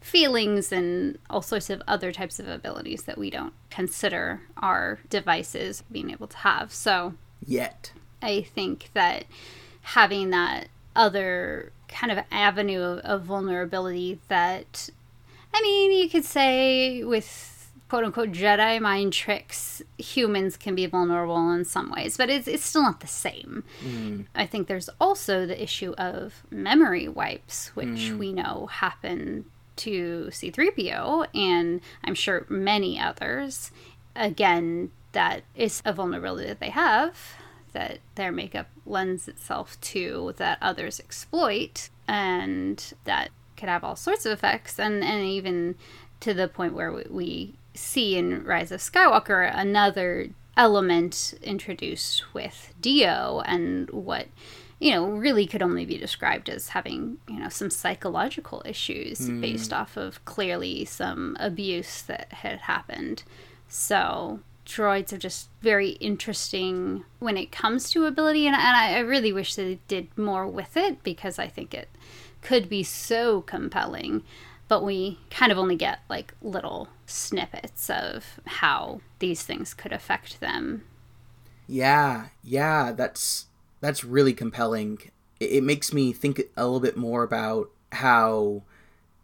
feelings 0.00 0.70
and 0.70 1.18
all 1.28 1.42
sorts 1.42 1.68
of 1.68 1.82
other 1.88 2.12
types 2.12 2.38
of 2.38 2.48
abilities 2.48 3.02
that 3.02 3.18
we 3.18 3.28
don't 3.28 3.52
consider 3.70 4.40
our 4.56 5.00
devices 5.10 5.82
being 5.90 6.10
able 6.10 6.28
to 6.28 6.36
have. 6.38 6.72
So 6.72 7.14
Yet. 7.44 7.92
I 8.22 8.42
think 8.42 8.90
that 8.94 9.24
having 9.82 10.30
that 10.30 10.68
other 10.94 11.72
kind 11.88 12.12
of 12.12 12.24
avenue 12.30 12.80
of, 12.80 12.98
of 13.00 13.22
vulnerability 13.22 14.20
that, 14.28 14.90
I 15.54 15.62
mean, 15.62 15.92
you 15.92 16.08
could 16.08 16.24
say 16.24 17.02
with 17.04 17.56
quote 17.88 18.04
unquote 18.04 18.32
Jedi 18.32 18.80
mind 18.80 19.12
tricks, 19.12 19.82
humans 19.98 20.56
can 20.56 20.74
be 20.74 20.86
vulnerable 20.86 21.50
in 21.52 21.64
some 21.64 21.90
ways, 21.90 22.16
but 22.16 22.30
it's, 22.30 22.48
it's 22.48 22.64
still 22.64 22.82
not 22.82 23.00
the 23.00 23.06
same. 23.06 23.64
Mm. 23.84 24.26
I 24.34 24.46
think 24.46 24.66
there's 24.66 24.90
also 25.00 25.46
the 25.46 25.60
issue 25.62 25.94
of 25.96 26.42
memory 26.50 27.08
wipes, 27.08 27.68
which 27.74 27.88
mm. 27.88 28.18
we 28.18 28.32
know 28.32 28.68
happen 28.70 29.46
to 29.76 30.28
C3PO 30.30 31.26
and 31.34 31.80
I'm 32.02 32.14
sure 32.14 32.46
many 32.48 32.98
others. 32.98 33.70
Again, 34.14 34.90
that 35.12 35.42
is 35.54 35.82
a 35.84 35.92
vulnerability 35.92 36.48
that 36.48 36.60
they 36.60 36.70
have 36.70 37.36
that 37.76 37.98
their 38.14 38.32
makeup 38.32 38.68
lends 38.86 39.28
itself 39.28 39.78
to 39.82 40.32
that 40.38 40.56
others 40.62 40.98
exploit 40.98 41.90
and 42.08 42.94
that 43.04 43.28
could 43.54 43.68
have 43.68 43.84
all 43.84 43.96
sorts 43.96 44.24
of 44.24 44.32
effects 44.32 44.78
and, 44.78 45.04
and 45.04 45.22
even 45.22 45.74
to 46.20 46.32
the 46.32 46.48
point 46.48 46.72
where 46.72 46.90
we, 46.90 47.04
we 47.10 47.54
see 47.74 48.16
in 48.16 48.42
Rise 48.44 48.72
of 48.72 48.80
Skywalker 48.80 49.50
another 49.54 50.30
element 50.56 51.34
introduced 51.42 52.32
with 52.32 52.72
D-O 52.80 53.42
and 53.44 53.90
what 53.90 54.28
you 54.78 54.92
know 54.92 55.06
really 55.08 55.46
could 55.46 55.60
only 55.60 55.84
be 55.84 55.98
described 55.98 56.48
as 56.48 56.70
having 56.70 57.18
you 57.28 57.38
know 57.38 57.50
some 57.50 57.68
psychological 57.68 58.62
issues 58.64 59.20
mm. 59.20 59.42
based 59.42 59.70
off 59.70 59.98
of 59.98 60.24
clearly 60.24 60.86
some 60.86 61.36
abuse 61.38 62.00
that 62.00 62.32
had 62.32 62.60
happened 62.60 63.22
so 63.68 64.40
droids 64.66 65.12
are 65.12 65.18
just 65.18 65.48
very 65.62 65.90
interesting 65.90 67.04
when 67.20 67.36
it 67.36 67.52
comes 67.52 67.90
to 67.90 68.04
ability 68.04 68.46
and, 68.46 68.54
and 68.54 68.76
I, 68.76 68.96
I 68.96 68.98
really 68.98 69.32
wish 69.32 69.54
they 69.54 69.78
did 69.88 70.08
more 70.18 70.46
with 70.46 70.76
it 70.76 71.02
because 71.02 71.38
i 71.38 71.46
think 71.46 71.72
it 71.72 71.88
could 72.42 72.68
be 72.68 72.82
so 72.82 73.42
compelling 73.42 74.24
but 74.68 74.84
we 74.84 75.18
kind 75.30 75.52
of 75.52 75.58
only 75.58 75.76
get 75.76 76.00
like 76.08 76.34
little 76.42 76.88
snippets 77.06 77.88
of 77.88 78.40
how 78.46 79.00
these 79.18 79.42
things 79.42 79.74
could 79.74 79.92
affect 79.92 80.40
them. 80.40 80.84
Yeah, 81.68 82.26
yeah, 82.42 82.92
that's 82.92 83.46
that's 83.80 84.04
really 84.04 84.32
compelling. 84.32 84.98
It, 85.38 85.52
it 85.52 85.62
makes 85.62 85.92
me 85.92 86.12
think 86.12 86.42
a 86.56 86.64
little 86.64 86.80
bit 86.80 86.96
more 86.96 87.22
about 87.22 87.70
how 87.92 88.62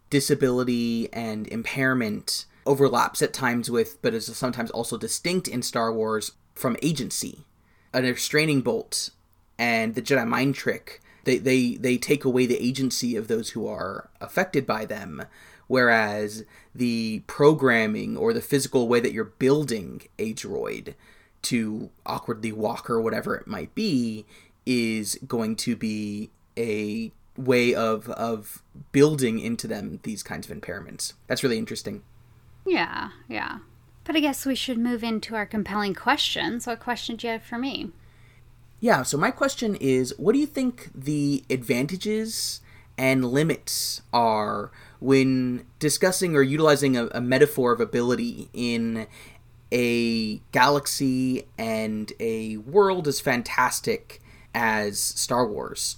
disability 0.09 1.11
and 1.11 1.47
impairment 1.47 2.45
overlaps 2.65 3.21
at 3.21 3.33
times 3.33 3.69
with, 3.69 4.01
but 4.01 4.13
is 4.13 4.25
sometimes 4.35 4.71
also 4.71 4.97
distinct 4.97 5.47
in 5.47 5.61
Star 5.61 5.91
Wars 5.91 6.31
from 6.55 6.77
agency. 6.81 7.45
A 7.93 8.01
restraining 8.01 8.61
bolt 8.61 9.11
and 9.59 9.95
the 9.95 10.01
Jedi 10.01 10.27
mind 10.27 10.55
trick 10.55 11.01
they, 11.23 11.37
they, 11.37 11.75
they 11.75 11.97
take 11.97 12.25
away 12.25 12.45
the 12.45 12.61
agency 12.61 13.15
of 13.15 13.27
those 13.27 13.51
who 13.51 13.67
are 13.67 14.09
affected 14.19 14.65
by 14.65 14.85
them. 14.85 15.23
Whereas 15.67 16.43
the 16.75 17.23
programming 17.27 18.17
or 18.17 18.33
the 18.33 18.41
physical 18.41 18.87
way 18.87 18.99
that 18.99 19.13
you're 19.13 19.23
building 19.23 20.01
a 20.19 20.33
droid 20.33 20.95
to 21.43 21.89
awkwardly 22.05 22.51
walk 22.51 22.89
or 22.89 23.01
whatever 23.01 23.35
it 23.35 23.47
might 23.47 23.73
be 23.73 24.25
is 24.65 25.17
going 25.27 25.55
to 25.57 25.75
be 25.75 26.29
a 26.57 27.11
way 27.35 27.73
of 27.73 28.07
of 28.09 28.61
building 28.91 29.39
into 29.39 29.67
them 29.67 29.99
these 30.03 30.21
kinds 30.21 30.49
of 30.49 30.55
impairments. 30.55 31.13
That's 31.27 31.43
really 31.43 31.57
interesting. 31.57 32.03
Yeah, 32.65 33.09
yeah. 33.27 33.59
But 34.03 34.15
I 34.15 34.19
guess 34.19 34.45
we 34.45 34.55
should 34.55 34.77
move 34.77 35.03
into 35.03 35.35
our 35.35 35.45
compelling 35.45 35.93
questions. 35.93 36.67
What 36.67 36.79
question 36.79 37.15
do 37.15 37.27
you 37.27 37.33
have 37.33 37.43
for 37.43 37.57
me? 37.57 37.91
Yeah, 38.79 39.03
so 39.03 39.17
my 39.17 39.31
question 39.31 39.75
is 39.75 40.13
what 40.17 40.33
do 40.33 40.39
you 40.39 40.45
think 40.45 40.89
the 40.93 41.43
advantages 41.49 42.59
and 42.97 43.25
limits 43.25 44.01
are 44.11 44.71
when 44.99 45.65
discussing 45.79 46.35
or 46.35 46.41
utilizing 46.41 46.97
a, 46.97 47.07
a 47.07 47.21
metaphor 47.21 47.71
of 47.71 47.79
ability 47.79 48.49
in 48.53 49.07
a 49.71 50.37
galaxy 50.51 51.47
and 51.57 52.13
a 52.19 52.57
world 52.57 53.07
as 53.07 53.19
fantastic 53.19 54.21
as 54.53 54.99
Star 54.99 55.47
Wars? 55.47 55.97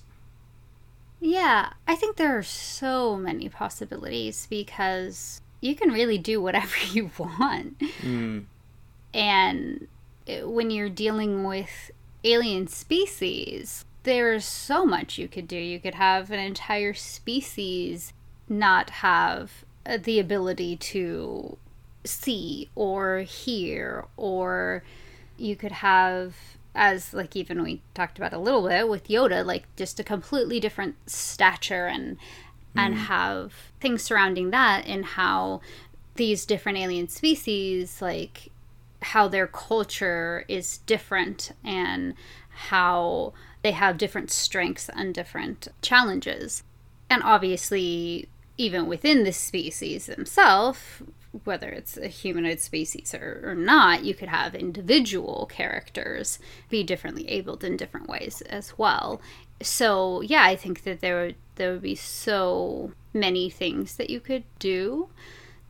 Yeah, 1.19 1.73
I 1.87 1.95
think 1.95 2.17
there 2.17 2.37
are 2.37 2.43
so 2.43 3.17
many 3.17 3.49
possibilities 3.49 4.47
because 4.47 5.41
you 5.61 5.75
can 5.75 5.89
really 5.89 6.17
do 6.17 6.41
whatever 6.41 6.75
you 6.91 7.11
want. 7.17 7.79
Mm. 7.79 8.45
And 9.13 9.87
when 10.43 10.71
you're 10.71 10.89
dealing 10.89 11.43
with 11.43 11.91
alien 12.23 12.67
species, 12.67 13.85
there's 14.03 14.45
so 14.45 14.85
much 14.85 15.17
you 15.17 15.27
could 15.27 15.47
do. 15.47 15.57
You 15.57 15.79
could 15.79 15.95
have 15.95 16.31
an 16.31 16.39
entire 16.39 16.93
species 16.93 18.13
not 18.47 18.89
have 18.89 19.65
uh, 19.85 19.97
the 19.97 20.19
ability 20.19 20.75
to 20.77 21.57
see 22.03 22.69
or 22.75 23.19
hear, 23.19 24.05
or 24.17 24.83
you 25.37 25.55
could 25.55 25.71
have, 25.71 26.35
as 26.75 27.13
like 27.13 27.35
even 27.35 27.63
we 27.63 27.81
talked 27.93 28.17
about 28.17 28.33
a 28.33 28.39
little 28.39 28.67
bit 28.67 28.87
with 28.87 29.07
Yoda, 29.07 29.45
like 29.45 29.63
just 29.75 29.99
a 29.99 30.03
completely 30.03 30.59
different 30.59 30.95
stature 31.09 31.87
and 31.87 32.17
and 32.75 32.95
mm. 32.95 32.97
have 32.97 33.53
things 33.79 34.03
surrounding 34.03 34.51
that 34.51 34.85
and 34.85 35.05
how 35.05 35.61
these 36.15 36.45
different 36.45 36.77
alien 36.77 37.07
species 37.07 38.01
like 38.01 38.51
how 39.01 39.27
their 39.27 39.47
culture 39.47 40.45
is 40.47 40.79
different 40.79 41.51
and 41.63 42.15
how 42.49 43.33
they 43.61 43.71
have 43.71 43.97
different 43.97 44.31
strengths 44.31 44.89
and 44.89 45.13
different 45.13 45.67
challenges. 45.81 46.63
And 47.09 47.21
obviously, 47.23 48.27
even 48.57 48.87
within 48.87 49.23
the 49.23 49.33
species 49.33 50.07
themselves, 50.07 50.79
whether 51.43 51.69
it's 51.69 51.97
a 51.97 52.07
humanoid 52.07 52.59
species 52.61 53.13
or, 53.13 53.41
or, 53.43 53.55
not, 53.55 54.05
you 54.05 54.13
could 54.13 54.29
have 54.29 54.55
individual 54.55 55.47
characters 55.51 56.39
be 56.69 56.81
differently 56.83 57.27
abled 57.29 57.63
in 57.63 57.75
different 57.75 58.07
ways 58.07 58.41
as 58.41 58.77
well. 58.77 59.21
So 59.61 60.21
yeah, 60.21 60.43
I 60.43 60.55
think 60.55 60.83
that 60.83 61.01
there 61.01 61.25
would 61.25 61.35
there 61.55 61.71
would 61.71 61.81
be 61.81 61.95
so 61.95 62.91
many 63.13 63.49
things 63.49 63.95
that 63.95 64.09
you 64.09 64.19
could 64.19 64.43
do 64.59 65.09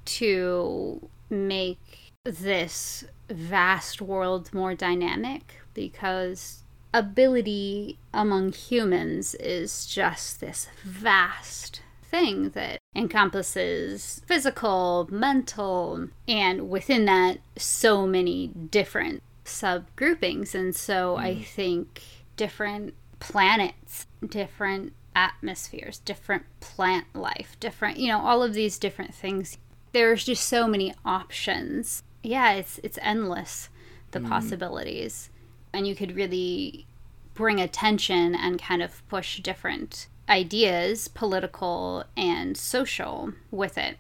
to 0.05 1.07
make 1.29 2.13
this 2.23 3.03
vast 3.29 4.01
world 4.01 4.53
more 4.53 4.73
dynamic 4.73 5.59
because 5.73 6.63
ability 6.93 7.99
among 8.13 8.53
humans 8.53 9.35
is 9.35 9.85
just 9.85 10.39
this 10.39 10.67
vast 10.83 11.81
thing 12.01 12.49
that 12.51 12.79
encompasses 12.95 14.21
physical, 14.25 15.07
mental, 15.11 16.07
and 16.27 16.69
within 16.69 17.05
that, 17.05 17.39
so 17.57 18.07
many 18.07 18.47
different 18.47 19.21
subgroupings. 19.43 20.55
And 20.55 20.75
so 20.75 21.15
mm. 21.15 21.19
I 21.19 21.35
think 21.43 22.01
different 22.37 22.93
planets, 23.19 24.07
different 24.27 24.93
atmospheres, 25.15 25.99
different 25.99 26.43
plant 26.59 27.05
life, 27.13 27.55
different, 27.59 27.97
you 27.97 28.07
know, 28.07 28.19
all 28.19 28.43
of 28.43 28.53
these 28.53 28.77
different 28.77 29.13
things. 29.13 29.57
There's 29.93 30.25
just 30.25 30.47
so 30.47 30.67
many 30.67 30.93
options 31.05 32.03
yeah, 32.25 32.53
it's 32.53 32.79
it's 32.83 32.99
endless 33.01 33.69
the 34.11 34.19
mm. 34.19 34.27
possibilities, 34.27 35.29
and 35.71 35.87
you 35.87 35.95
could 35.95 36.15
really 36.15 36.87
bring 37.33 37.59
attention 37.59 38.33
and 38.33 38.61
kind 38.61 38.81
of 38.81 39.07
push 39.07 39.39
different 39.39 40.07
ideas, 40.27 41.07
political 41.07 42.03
and 42.17 42.57
social, 42.57 43.33
with 43.51 43.77
it. 43.77 43.97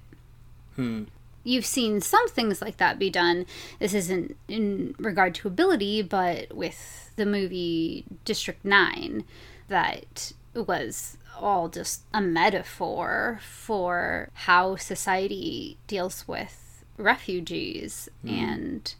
Hmm. 0.75 1.03
You've 1.45 1.65
seen 1.65 2.01
some 2.01 2.27
things 2.27 2.61
like 2.61 2.77
that 2.77 2.99
be 2.99 3.09
done. 3.09 3.45
This 3.79 3.93
isn't 3.93 4.35
in 4.47 4.95
regard 4.99 5.35
to 5.35 5.47
ability, 5.47 6.01
but 6.01 6.53
with 6.53 7.11
the 7.15 7.25
movie 7.25 8.03
District 8.25 8.65
9, 8.65 9.23
that 9.69 10.33
was 10.53 11.17
all 11.39 11.69
just 11.69 12.03
a 12.13 12.21
metaphor 12.21 13.39
for 13.43 14.29
how 14.33 14.75
society 14.75 15.77
deals 15.87 16.27
with 16.27 16.83
refugees 16.97 18.09
mm. 18.25 18.31
and 18.31 18.95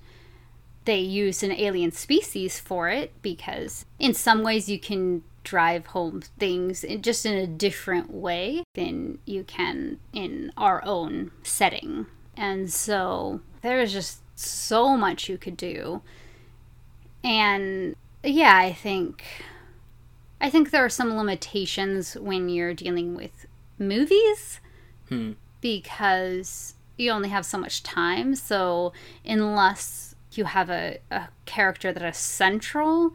they 0.84 1.00
use 1.00 1.42
an 1.42 1.52
alien 1.52 1.92
species 1.92 2.60
for 2.60 2.90
it 2.90 3.12
because 3.22 3.86
in 3.98 4.14
some 4.14 4.44
ways 4.44 4.70
you 4.70 4.80
can 4.80 5.24
drive 5.44 5.88
home 5.88 6.22
things 6.40 6.84
in 6.84 7.02
just 7.02 7.26
in 7.26 7.34
a 7.34 7.48
different 7.48 8.12
way 8.12 8.64
than 8.74 9.18
you 9.26 9.44
can 9.44 9.98
in 10.12 10.52
our 10.58 10.84
own 10.84 11.32
setting. 11.44 12.06
And 12.38 12.72
so 12.72 13.42
there 13.62 13.80
is 13.80 13.94
just 13.94 14.20
so 14.38 14.98
much 14.98 15.30
you 15.30 15.38
could 15.38 15.58
do. 15.58 16.02
And 17.24 17.96
yeah, 18.24 18.56
I 18.58 18.74
think 18.74 19.24
I 20.42 20.50
think 20.50 20.70
there 20.70 20.86
are 20.86 20.90
some 20.90 21.18
limitations 21.18 22.16
when 22.16 22.50
you're 22.50 22.74
dealing 22.74 23.16
with 23.16 23.46
movies 23.80 24.60
hmm. 25.10 25.34
because 25.62 26.76
you 26.98 27.12
only 27.12 27.30
have 27.30 27.46
so 27.46 27.58
much 27.58 27.84
time. 27.84 28.36
So 28.36 28.94
unless 29.26 30.16
you 30.34 30.46
have 30.46 30.70
a, 30.70 31.00
a 31.10 31.30
character 31.46 31.92
that 31.94 32.04
is 32.04 32.18
central 32.18 33.14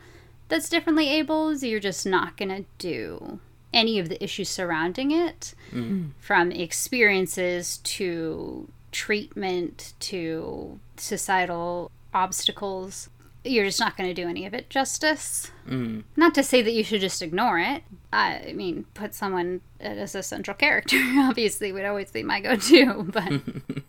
that's 0.49 0.69
differently 0.69 1.09
abled, 1.09 1.62
you're 1.62 1.81
just 1.81 2.07
not 2.07 2.37
going 2.37 2.49
to 2.49 2.65
do 2.79 3.39
any 3.73 3.99
of 3.99 4.09
the 4.09 4.23
issues 4.23 4.49
surrounding 4.49 5.12
it 5.12 5.55
mm-hmm. 5.71 6.09
from 6.19 6.50
experiences 6.50 7.79
to 7.79 8.69
treatment 8.93 9.95
to 10.01 10.79
societal 10.97 11.91
obstacles 12.13 13.09
you're 13.45 13.65
just 13.65 13.81
not 13.81 13.97
going 13.97 14.09
to 14.09 14.23
do 14.23 14.29
any 14.29 14.47
of 14.47 14.55
it 14.55 14.69
justice. 14.69 15.51
Mm. 15.67 16.05
Not 16.17 16.35
to 16.35 16.43
say 16.43 16.63
that 16.63 16.73
you 16.73 16.85
should 16.85 17.01
just 17.01 17.23
ignore 17.23 17.59
it. 17.59 17.83
I 18.13 18.53
mean, 18.55 18.85
put 18.95 19.15
someone 19.15 19.63
as 19.79 20.15
a 20.15 20.23
central 20.23 20.57
character, 20.57 20.97
obviously, 21.17 21.73
would 21.73 21.85
always 21.85 22.11
be 22.11 22.23
my 22.23 22.41
go 22.41 22.57
to, 22.57 23.03
but. 23.13 23.33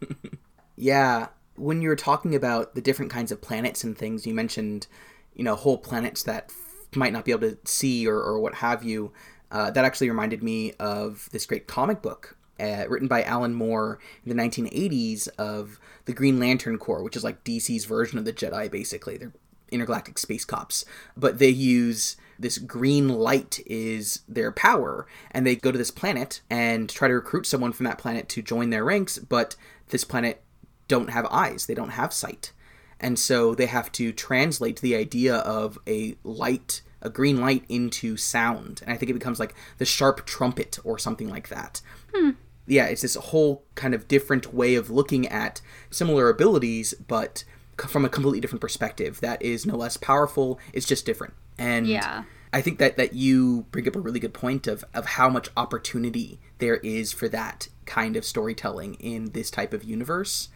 yeah. 0.75 1.27
When 1.55 1.81
you 1.81 1.89
were 1.89 1.95
talking 1.95 2.33
about 2.33 2.75
the 2.75 2.81
different 2.81 3.11
kinds 3.11 3.31
of 3.31 3.41
planets 3.41 3.83
and 3.83 3.97
things, 3.97 4.25
you 4.25 4.33
mentioned, 4.33 4.87
you 5.35 5.43
know, 5.43 5.55
whole 5.55 5.77
planets 5.77 6.23
that 6.23 6.45
f- 6.49 6.95
might 6.95 7.13
not 7.13 7.25
be 7.25 7.31
able 7.31 7.49
to 7.49 7.57
see 7.65 8.07
or, 8.07 8.17
or 8.17 8.39
what 8.39 8.55
have 8.55 8.83
you. 8.83 9.11
Uh, 9.51 9.69
that 9.69 9.83
actually 9.83 10.09
reminded 10.09 10.41
me 10.41 10.71
of 10.79 11.27
this 11.33 11.45
great 11.45 11.67
comic 11.67 12.01
book 12.01 12.37
uh, 12.59 12.85
written 12.87 13.07
by 13.07 13.23
Alan 13.23 13.53
Moore 13.53 13.99
in 14.25 14.35
the 14.35 14.43
1980s 14.43 15.27
of 15.37 15.79
the 16.05 16.13
Green 16.13 16.39
Lantern 16.39 16.77
Corps, 16.77 17.03
which 17.03 17.15
is 17.15 17.23
like 17.23 17.43
DC's 17.43 17.85
version 17.85 18.17
of 18.19 18.25
the 18.25 18.33
Jedi, 18.33 18.69
basically. 18.69 19.17
They're 19.17 19.33
intergalactic 19.71 20.17
space 20.17 20.45
cops, 20.45 20.85
but 21.15 21.39
they 21.39 21.49
use 21.49 22.17
this 22.37 22.57
green 22.57 23.07
light 23.07 23.59
is 23.65 24.21
their 24.27 24.51
power, 24.51 25.07
and 25.31 25.45
they 25.45 25.55
go 25.55 25.71
to 25.71 25.77
this 25.77 25.91
planet 25.91 26.41
and 26.49 26.89
try 26.89 27.07
to 27.07 27.13
recruit 27.13 27.45
someone 27.45 27.71
from 27.71 27.85
that 27.85 27.97
planet 27.97 28.27
to 28.29 28.41
join 28.41 28.69
their 28.69 28.83
ranks, 28.83 29.17
but 29.17 29.55
this 29.89 30.03
planet 30.03 30.43
don't 30.87 31.11
have 31.11 31.25
eyes, 31.27 31.65
they 31.65 31.73
don't 31.73 31.89
have 31.89 32.11
sight. 32.11 32.51
And 32.99 33.17
so 33.17 33.55
they 33.55 33.65
have 33.67 33.91
to 33.93 34.11
translate 34.11 34.81
the 34.81 34.95
idea 34.95 35.37
of 35.37 35.79
a 35.87 36.15
light, 36.23 36.81
a 37.01 37.09
green 37.09 37.39
light, 37.39 37.63
into 37.69 38.17
sound. 38.17 38.81
And 38.83 38.91
I 38.93 38.97
think 38.97 39.09
it 39.09 39.15
becomes 39.15 39.39
like 39.39 39.55
the 39.77 39.85
sharp 39.85 40.25
trumpet 40.25 40.79
or 40.83 40.97
something 40.97 41.29
like 41.29 41.49
that. 41.49 41.81
Hmm. 42.13 42.31
Yeah, 42.67 42.85
it's 42.85 43.01
this 43.01 43.15
whole 43.15 43.63
kind 43.75 43.93
of 43.93 44.07
different 44.07 44.53
way 44.53 44.75
of 44.75 44.89
looking 44.89 45.27
at 45.27 45.61
similar 45.89 46.29
abilities, 46.29 46.93
but 46.93 47.43
from 47.77 48.05
a 48.05 48.09
completely 48.09 48.39
different 48.39 48.61
perspective 48.61 49.19
that 49.21 49.41
is 49.41 49.65
no 49.65 49.75
less 49.75 49.97
powerful. 49.97 50.59
It's 50.73 50.85
just 50.85 51.05
different. 51.05 51.33
And 51.57 51.87
yeah. 51.87 52.23
I 52.53 52.61
think 52.61 52.79
that, 52.79 52.97
that 52.97 53.13
you 53.13 53.65
bring 53.71 53.87
up 53.87 53.95
a 53.95 53.99
really 53.99 54.19
good 54.19 54.33
point 54.33 54.67
of, 54.67 54.83
of 54.93 55.05
how 55.05 55.29
much 55.29 55.49
opportunity 55.55 56.39
there 56.57 56.77
is 56.77 57.11
for 57.11 57.27
that 57.29 57.69
kind 57.85 58.15
of 58.15 58.25
storytelling 58.25 58.95
in 58.95 59.31
this 59.31 59.49
type 59.49 59.73
of 59.73 59.83
universe. 59.83 60.49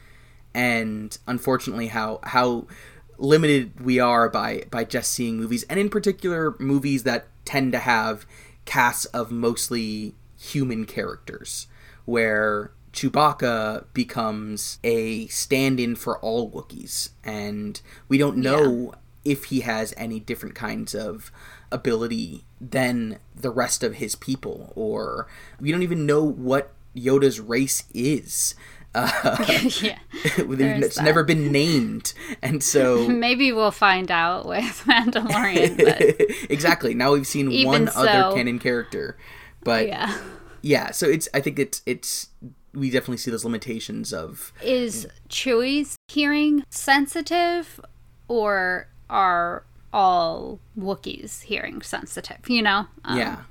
And 0.54 1.18
unfortunately 1.28 1.88
how 1.88 2.20
how 2.24 2.68
limited 3.17 3.79
we 3.79 4.00
are 4.00 4.29
by 4.29 4.63
by 4.69 4.84
just 4.84 5.12
seeing 5.12 5.38
movies 5.38 5.63
and 5.69 5.79
in 5.79 5.89
particular 5.89 6.55
movies 6.60 7.03
that 7.03 7.27
tend 7.45 7.72
to 7.72 7.79
have 7.79 8.25
casts 8.65 9.05
of 9.05 9.31
mostly 9.31 10.15
human 10.38 10.86
characters 10.86 11.67
where 12.05 12.72
Chewbacca 12.95 13.86
becomes 13.93 14.79
a 14.84 15.27
stand-in 15.27 15.98
for 15.98 16.17
all 16.19 16.50
Wookiees, 16.50 17.10
and 17.25 17.81
we 18.07 18.17
don't 18.17 18.38
know 18.38 18.93
yeah. 19.25 19.31
if 19.34 19.45
he 19.45 19.60
has 19.62 19.93
any 19.98 20.19
different 20.19 20.55
kinds 20.55 20.95
of 20.95 21.29
ability 21.74 22.45
than 22.62 23.19
the 23.36 23.50
rest 23.50 23.84
of 23.84 23.95
his 23.95 24.15
people, 24.15 24.72
or 24.75 25.27
we 25.60 25.72
don't 25.74 25.84
even 25.84 26.05
know 26.05 26.24
what 26.24 26.74
Yoda's 26.95 27.41
race 27.41 27.84
is. 27.93 28.55
Uh, 28.96 29.36
yeah, 29.82 30.00
it's 30.14 30.96
that. 30.96 31.04
never 31.04 31.24
been 31.24 31.52
named, 31.52 32.14
and 32.42 32.64
so 32.64 33.08
maybe 33.10 33.52
we'll 33.52 33.70
find 33.72 34.10
out 34.10 34.46
with 34.46 34.84
Mandalorian. 34.86 35.78
But... 35.78 36.50
exactly. 36.50 36.94
Now 36.94 37.12
we've 37.12 37.28
seen 37.28 37.66
one 37.66 37.88
so... 37.88 38.00
other 38.00 38.36
canon 38.36 38.58
character, 38.58 39.18
but 39.64 39.88
yeah, 39.88 40.18
yeah. 40.62 40.92
So 40.92 41.08
it's. 41.08 41.28
I 41.34 41.42
think 41.42 41.60
it's 41.60 41.82
it's 41.86 42.30
we 42.74 42.90
definitely 42.90 43.18
see 43.18 43.32
those 43.32 43.44
limitations 43.44 44.14
of 44.14 44.54
is 44.64 45.08
Chewie's 45.28 45.98
hearing 46.08 46.64
sensitive 46.70 47.82
or 48.30 48.88
are 49.10 49.66
all 49.92 50.60
Wookiees 50.78 51.44
hearing 51.44 51.82
sensitive, 51.82 52.48
you 52.48 52.62
know? 52.62 52.88
Um, 53.04 53.18
yeah. 53.18 53.44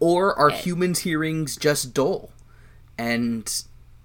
Or 0.00 0.34
are 0.38 0.50
it, 0.50 0.56
humans' 0.56 1.00
hearings 1.00 1.56
just 1.56 1.94
dull? 1.94 2.30
And 2.96 3.50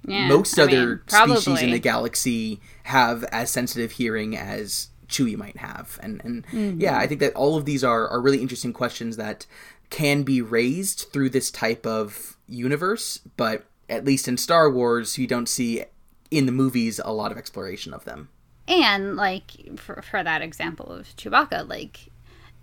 yeah, 0.10 0.28
most 0.28 0.58
I 0.58 0.64
other 0.64 0.88
mean, 0.88 1.36
species 1.38 1.62
in 1.62 1.72
the 1.72 1.80
galaxy 1.80 2.60
have 2.84 3.24
as 3.26 3.52
sensitive 3.52 3.92
hearing 3.94 4.36
as 4.36 4.90
Chewie 5.08 5.38
might 5.38 5.58
have. 5.58 6.00
And 6.02 6.22
and 6.24 6.48
mm-hmm. 6.48 6.82
yeah, 6.82 6.98
I 6.98 7.08
think 7.08 7.20
that 7.20 7.34
all 7.36 7.58
of 7.58 7.66
these 7.66 7.84
are, 7.84 8.08
are 8.08 8.22
really 8.22 8.42
interesting 8.42 8.74
questions 8.74 9.18
that 9.18 9.46
can 9.90 10.24
be 10.24 10.42
raised 10.42 11.12
through 11.12 11.30
this 11.30 11.52
type 11.52 11.86
of 11.86 12.38
universe, 12.48 13.20
but 13.38 13.66
at 13.90 14.06
least 14.06 14.28
in 14.28 14.38
Star 14.38 14.70
Wars, 14.70 15.18
you 15.18 15.28
don't 15.28 15.50
see 15.50 15.84
in 16.32 16.46
the 16.46 16.52
movies 16.52 17.00
a 17.04 17.12
lot 17.12 17.32
of 17.32 17.38
exploration 17.38 17.94
of 17.94 18.06
them. 18.06 18.30
And 18.68 19.16
like 19.16 19.52
for 19.78 20.02
for 20.02 20.24
that 20.24 20.42
example 20.42 20.92
of 20.92 21.08
Chewbacca, 21.18 21.68
like 21.68 22.10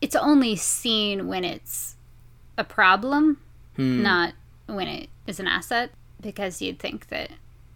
it's 0.01 0.17
only 0.17 0.57
seen 0.57 1.27
when 1.27 1.45
it's 1.45 1.97
a 2.57 2.65
problem, 2.65 3.39
hmm. 3.77 4.03
not 4.03 4.35
when 4.67 4.89
it 4.89 5.09
is 5.27 5.41
an 5.41 5.47
asset, 5.47 5.91
because 6.27 6.61
you'd 6.61 6.79
think 6.79 7.09
that 7.09 7.31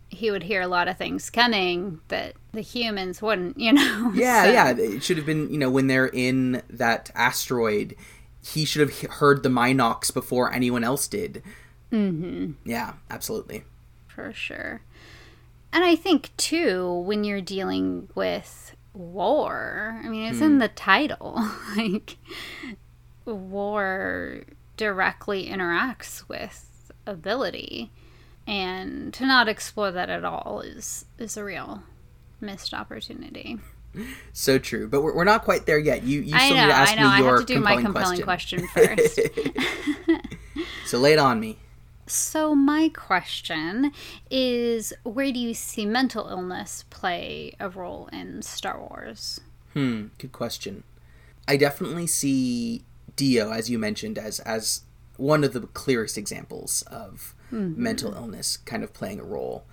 he 0.08 0.30
would 0.30 0.42
hear 0.42 0.60
a 0.60 0.66
lot 0.66 0.88
of 0.88 0.98
things 0.98 1.30
coming 1.30 2.00
that 2.08 2.34
the 2.52 2.60
humans 2.60 3.22
wouldn't, 3.22 3.58
you 3.58 3.72
know. 3.72 4.12
Yeah, 4.14 4.44
so. 4.44 4.50
yeah. 4.50 4.70
It 4.76 5.02
should 5.02 5.16
have 5.16 5.26
been, 5.26 5.50
you 5.50 5.58
know, 5.58 5.70
when 5.70 5.86
they're 5.86 6.08
in 6.08 6.62
that 6.68 7.10
asteroid, 7.14 7.94
he 8.42 8.64
should 8.64 8.80
have 8.80 9.12
heard 9.12 9.42
the 9.42 9.48
mynocks 9.48 10.12
before 10.12 10.52
anyone 10.52 10.84
else 10.84 11.06
did. 11.06 11.42
Mm-hmm. 11.92 12.52
Yeah, 12.68 12.94
absolutely. 13.08 13.64
For 14.08 14.32
sure. 14.32 14.82
And 15.72 15.84
I 15.84 15.94
think, 15.94 16.36
too, 16.36 16.92
when 16.92 17.22
you're 17.22 17.40
dealing 17.40 18.08
with 18.16 18.74
war, 18.92 20.00
I 20.04 20.08
mean, 20.08 20.24
it's 20.24 20.38
hmm. 20.38 20.44
in 20.44 20.58
the 20.58 20.68
title. 20.68 21.48
like, 21.76 22.16
war 23.24 24.42
directly 24.76 25.48
interacts 25.48 26.28
with 26.28 26.90
ability. 27.06 27.90
And 28.46 29.14
to 29.14 29.26
not 29.26 29.48
explore 29.48 29.92
that 29.92 30.10
at 30.10 30.24
all 30.24 30.62
is, 30.64 31.04
is 31.18 31.36
a 31.36 31.44
real 31.44 31.82
missed 32.40 32.74
opportunity. 32.74 33.58
So 34.32 34.58
true, 34.58 34.88
but 34.88 35.02
we're, 35.02 35.14
we're 35.14 35.24
not 35.24 35.44
quite 35.44 35.66
there 35.66 35.78
yet. 35.78 36.04
You 36.04 36.20
you 36.20 36.38
still 36.38 36.56
know, 36.56 36.62
need 36.62 36.68
to 36.68 36.76
ask 36.76 36.96
me 36.96 37.02
your 37.02 37.10
I 37.10 37.16
have 37.18 37.46
to 37.46 37.54
do 37.54 37.60
my 37.60 37.80
compelling 37.80 38.22
question, 38.22 38.66
question 38.72 38.96
first. 38.96 39.20
so 40.86 40.98
lay 40.98 41.12
it 41.12 41.18
on 41.18 41.40
me. 41.40 41.58
So, 42.06 42.56
my 42.56 42.88
question 42.88 43.92
is 44.30 44.92
where 45.04 45.30
do 45.30 45.38
you 45.38 45.54
see 45.54 45.86
mental 45.86 46.28
illness 46.28 46.84
play 46.90 47.54
a 47.60 47.68
role 47.68 48.08
in 48.12 48.42
Star 48.42 48.80
Wars? 48.80 49.40
Hmm, 49.74 50.06
good 50.18 50.32
question. 50.32 50.82
I 51.46 51.56
definitely 51.56 52.08
see 52.08 52.82
D-O, 53.14 53.50
as 53.50 53.70
you 53.70 53.78
mentioned, 53.78 54.18
as 54.18 54.40
as 54.40 54.82
one 55.18 55.44
of 55.44 55.52
the 55.52 55.60
clearest 55.60 56.18
examples 56.18 56.82
of 56.82 57.34
mm-hmm. 57.52 57.82
mental 57.82 58.14
illness 58.14 58.56
kind 58.58 58.82
of 58.82 58.92
playing 58.92 59.20
a 59.20 59.24
role. 59.24 59.64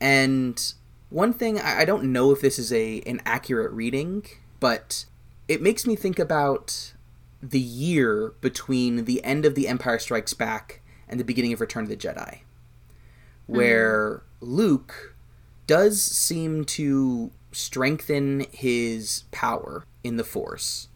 And 0.00 0.74
one 1.10 1.32
thing 1.32 1.58
I, 1.58 1.80
I 1.80 1.84
don't 1.84 2.12
know 2.12 2.30
if 2.30 2.40
this 2.40 2.58
is 2.58 2.72
a 2.72 3.00
an 3.02 3.20
accurate 3.24 3.72
reading, 3.72 4.24
but 4.60 5.06
it 5.48 5.62
makes 5.62 5.86
me 5.86 5.96
think 5.96 6.18
about 6.18 6.94
the 7.42 7.60
year 7.60 8.32
between 8.40 9.04
the 9.04 9.22
end 9.22 9.44
of 9.44 9.54
The 9.54 9.68
Empire 9.68 9.98
Strikes 9.98 10.34
Back 10.34 10.80
and 11.08 11.20
the 11.20 11.24
beginning 11.24 11.52
of 11.52 11.60
Return 11.60 11.84
of 11.84 11.90
the 11.90 11.96
Jedi, 11.96 12.40
where 13.46 14.16
mm. 14.16 14.22
Luke 14.40 15.14
does 15.66 16.02
seem 16.02 16.64
to 16.64 17.30
strengthen 17.52 18.46
his 18.50 19.24
power 19.30 19.84
in 20.02 20.16
the 20.16 20.24
Force, 20.24 20.88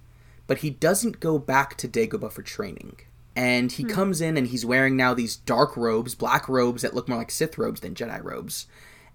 but 0.47 0.59
he 0.59 0.71
doesn't 0.71 1.21
go 1.21 1.39
back 1.39 1.77
to 1.77 1.89
Dagobah 1.89 2.33
for 2.33 2.43
training. 2.43 2.97
And 3.39 3.71
he 3.71 3.85
mm. 3.85 3.91
comes 3.91 4.21
in 4.21 4.37
and 4.37 4.49
he's 4.49 4.67
wearing 4.67 4.97
now 4.97 5.15
these 5.15 5.37
dark 5.37 5.77
robes, 5.77 6.17
black 6.17 6.49
robes 6.49 6.83
that 6.83 6.93
look 6.93 7.09
more 7.09 7.19
like 7.19 7.31
Sith 7.31 7.57
robes 7.57 7.81
than 7.81 7.95
Jedi 7.95 8.21
robes, 8.21 8.67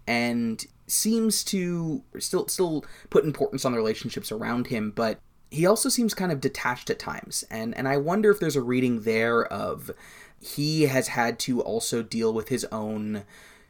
and 0.08 0.66
seems 0.88 1.44
to 1.44 2.04
still 2.20 2.48
still 2.48 2.86
put 3.10 3.26
importance 3.26 3.66
on 3.66 3.74
the 3.74 3.78
relationships 3.78 4.32
around 4.32 4.68
him, 4.68 4.92
but 4.96 5.20
he 5.52 5.66
also 5.66 5.90
seems 5.90 6.14
kind 6.14 6.32
of 6.32 6.40
detached 6.40 6.90
at 6.90 7.00
times. 7.00 7.44
And 7.52 7.76
and 7.76 7.86
I 7.86 7.98
wonder 7.98 8.32
if 8.32 8.40
there's 8.40 8.56
a 8.56 8.62
reading 8.62 9.02
there 9.02 9.44
of 9.44 9.92
he 10.40 10.84
has 10.84 11.10
had 11.10 11.38
to 11.40 11.60
also 11.60 12.02
deal 12.02 12.34
with 12.34 12.48
his 12.48 12.64
own 12.72 13.26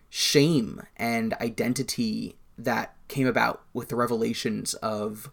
shame 0.08 0.84
and 0.96 1.34
identity 1.42 2.38
that 2.60 2.96
came 3.08 3.26
about 3.26 3.63
with 3.74 3.89
the 3.89 3.96
revelations 3.96 4.76
of 4.76 5.32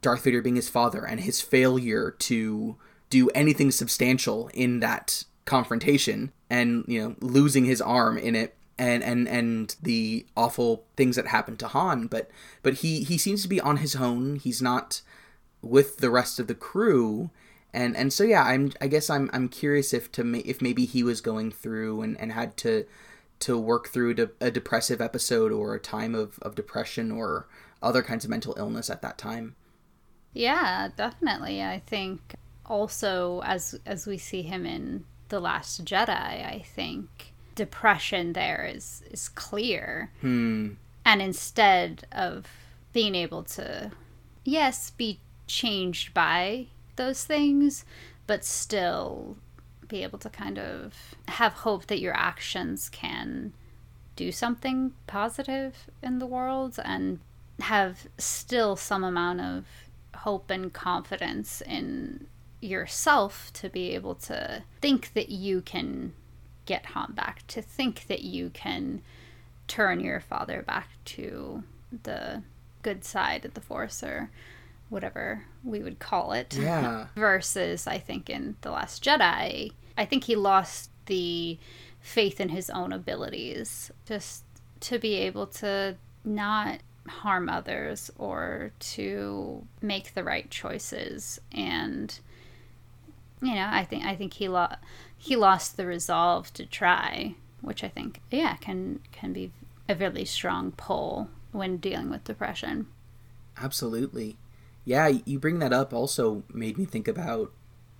Darth 0.00 0.22
Vader 0.22 0.40
being 0.40 0.54
his 0.54 0.68
father 0.68 1.04
and 1.04 1.18
his 1.18 1.40
failure 1.40 2.12
to 2.20 2.76
do 3.10 3.28
anything 3.30 3.70
substantial 3.70 4.50
in 4.54 4.80
that 4.80 5.24
confrontation 5.44 6.32
and 6.48 6.84
you 6.86 7.00
know 7.00 7.16
losing 7.20 7.64
his 7.64 7.80
arm 7.80 8.16
in 8.16 8.34
it 8.34 8.56
and 8.80 9.04
and 9.04 9.28
and 9.28 9.76
the 9.82 10.24
awful 10.36 10.84
things 10.96 11.16
that 11.16 11.26
happened 11.26 11.58
to 11.58 11.68
Han. 11.68 12.06
But 12.06 12.30
but 12.62 12.74
he 12.74 13.04
he 13.04 13.18
seems 13.18 13.42
to 13.42 13.48
be 13.48 13.60
on 13.60 13.76
his 13.76 13.94
own. 13.94 14.36
He's 14.36 14.62
not 14.62 15.02
with 15.60 15.98
the 15.98 16.10
rest 16.10 16.40
of 16.40 16.46
the 16.46 16.54
crew. 16.54 17.30
And 17.72 17.96
and 17.96 18.12
so 18.12 18.24
yeah 18.24 18.42
i'm 18.42 18.72
i 18.80 18.88
guess 18.88 19.08
i'm 19.08 19.30
i'm 19.32 19.48
curious 19.48 19.94
if 19.94 20.10
to 20.12 20.48
if 20.48 20.60
maybe 20.60 20.86
he 20.86 21.04
was 21.04 21.20
going 21.20 21.52
through 21.52 22.02
and 22.02 22.20
and 22.20 22.32
had 22.32 22.56
to 22.56 22.84
to 23.40 23.56
work 23.56 23.88
through 23.88 24.28
a 24.40 24.50
depressive 24.50 25.00
episode 25.00 25.52
or 25.52 25.74
a 25.74 25.78
time 25.78 26.16
of 26.16 26.40
of 26.40 26.56
depression 26.56 27.12
or 27.12 27.46
other 27.80 28.02
kinds 28.02 28.24
of 28.24 28.30
mental 28.30 28.56
illness 28.58 28.90
at 28.90 29.02
that 29.02 29.18
time. 29.18 29.54
Yeah 30.32 30.88
definitely. 30.96 31.62
I 31.62 31.80
think 31.86 32.34
also 32.70 33.42
as 33.44 33.78
as 33.84 34.06
we 34.06 34.16
see 34.16 34.42
him 34.42 34.64
in 34.64 35.04
the 35.28 35.40
last 35.40 35.84
jedi 35.84 36.08
i 36.08 36.62
think 36.74 37.32
depression 37.54 38.32
there 38.32 38.70
is 38.72 39.02
is 39.10 39.28
clear 39.28 40.10
hmm. 40.20 40.70
and 41.04 41.20
instead 41.20 42.04
of 42.12 42.46
being 42.92 43.14
able 43.14 43.42
to 43.42 43.90
yes 44.44 44.90
be 44.90 45.20
changed 45.46 46.14
by 46.14 46.66
those 47.00 47.24
things, 47.24 47.84
but 48.26 48.44
still 48.44 49.36
be 49.88 50.02
able 50.02 50.18
to 50.18 50.30
kind 50.30 50.58
of 50.58 50.94
have 51.28 51.52
hope 51.52 51.86
that 51.86 52.00
your 52.00 52.14
actions 52.16 52.88
can 52.90 53.52
do 54.16 54.30
something 54.30 54.92
positive 55.06 55.90
in 56.02 56.18
the 56.18 56.26
world 56.26 56.78
and 56.84 57.18
have 57.60 58.06
still 58.18 58.76
some 58.76 59.02
amount 59.02 59.40
of 59.40 59.64
hope 60.14 60.50
and 60.50 60.72
confidence 60.72 61.62
in 61.62 62.26
yourself 62.60 63.52
to 63.54 63.68
be 63.68 63.94
able 63.94 64.14
to 64.14 64.62
think 64.80 65.12
that 65.14 65.30
you 65.30 65.60
can 65.60 66.12
get 66.66 66.86
Han 66.86 67.12
back, 67.12 67.46
to 67.48 67.62
think 67.62 68.06
that 68.06 68.22
you 68.22 68.50
can 68.50 69.02
turn 69.66 70.00
your 70.00 70.20
father 70.20 70.62
back 70.62 70.88
to 71.04 71.62
the 72.02 72.42
good 72.82 73.04
side 73.04 73.44
of 73.44 73.54
the 73.54 73.60
Force 73.60 74.02
or 74.02 74.30
whatever 74.88 75.44
we 75.64 75.80
would 75.80 75.98
call 75.98 76.32
it. 76.32 76.56
Yeah. 76.60 77.06
Versus, 77.14 77.86
I 77.86 77.98
think, 77.98 78.28
in 78.28 78.56
The 78.60 78.70
Last 78.70 79.02
Jedi, 79.02 79.72
I 79.96 80.04
think 80.04 80.24
he 80.24 80.36
lost 80.36 80.90
the 81.06 81.58
faith 82.00 82.40
in 82.40 82.50
his 82.50 82.70
own 82.70 82.92
abilities. 82.92 83.90
Just 84.06 84.44
to 84.80 84.98
be 84.98 85.14
able 85.14 85.46
to 85.46 85.96
not 86.24 86.80
harm 87.06 87.48
others 87.48 88.10
or 88.18 88.72
to 88.78 89.66
make 89.80 90.14
the 90.14 90.24
right 90.24 90.50
choices 90.50 91.40
and 91.52 92.20
you 93.42 93.54
know 93.54 93.68
i 93.70 93.84
think 93.84 94.04
i 94.04 94.14
think 94.14 94.34
he 94.34 94.48
lo- 94.48 94.74
he 95.16 95.36
lost 95.36 95.76
the 95.76 95.86
resolve 95.86 96.52
to 96.52 96.64
try 96.66 97.34
which 97.60 97.82
i 97.84 97.88
think 97.88 98.20
yeah 98.30 98.56
can 98.56 99.00
can 99.12 99.32
be 99.32 99.50
a 99.90 99.94
really 99.94 100.24
strong 100.24 100.70
pull 100.72 101.28
when 101.50 101.78
dealing 101.78 102.10
with 102.10 102.22
depression. 102.22 102.86
Absolutely. 103.60 104.38
Yeah 104.84 105.08
you 105.08 105.38
bring 105.38 105.58
that 105.58 105.72
up 105.72 105.92
also 105.92 106.44
made 106.52 106.78
me 106.78 106.84
think 106.84 107.08
about 107.08 107.52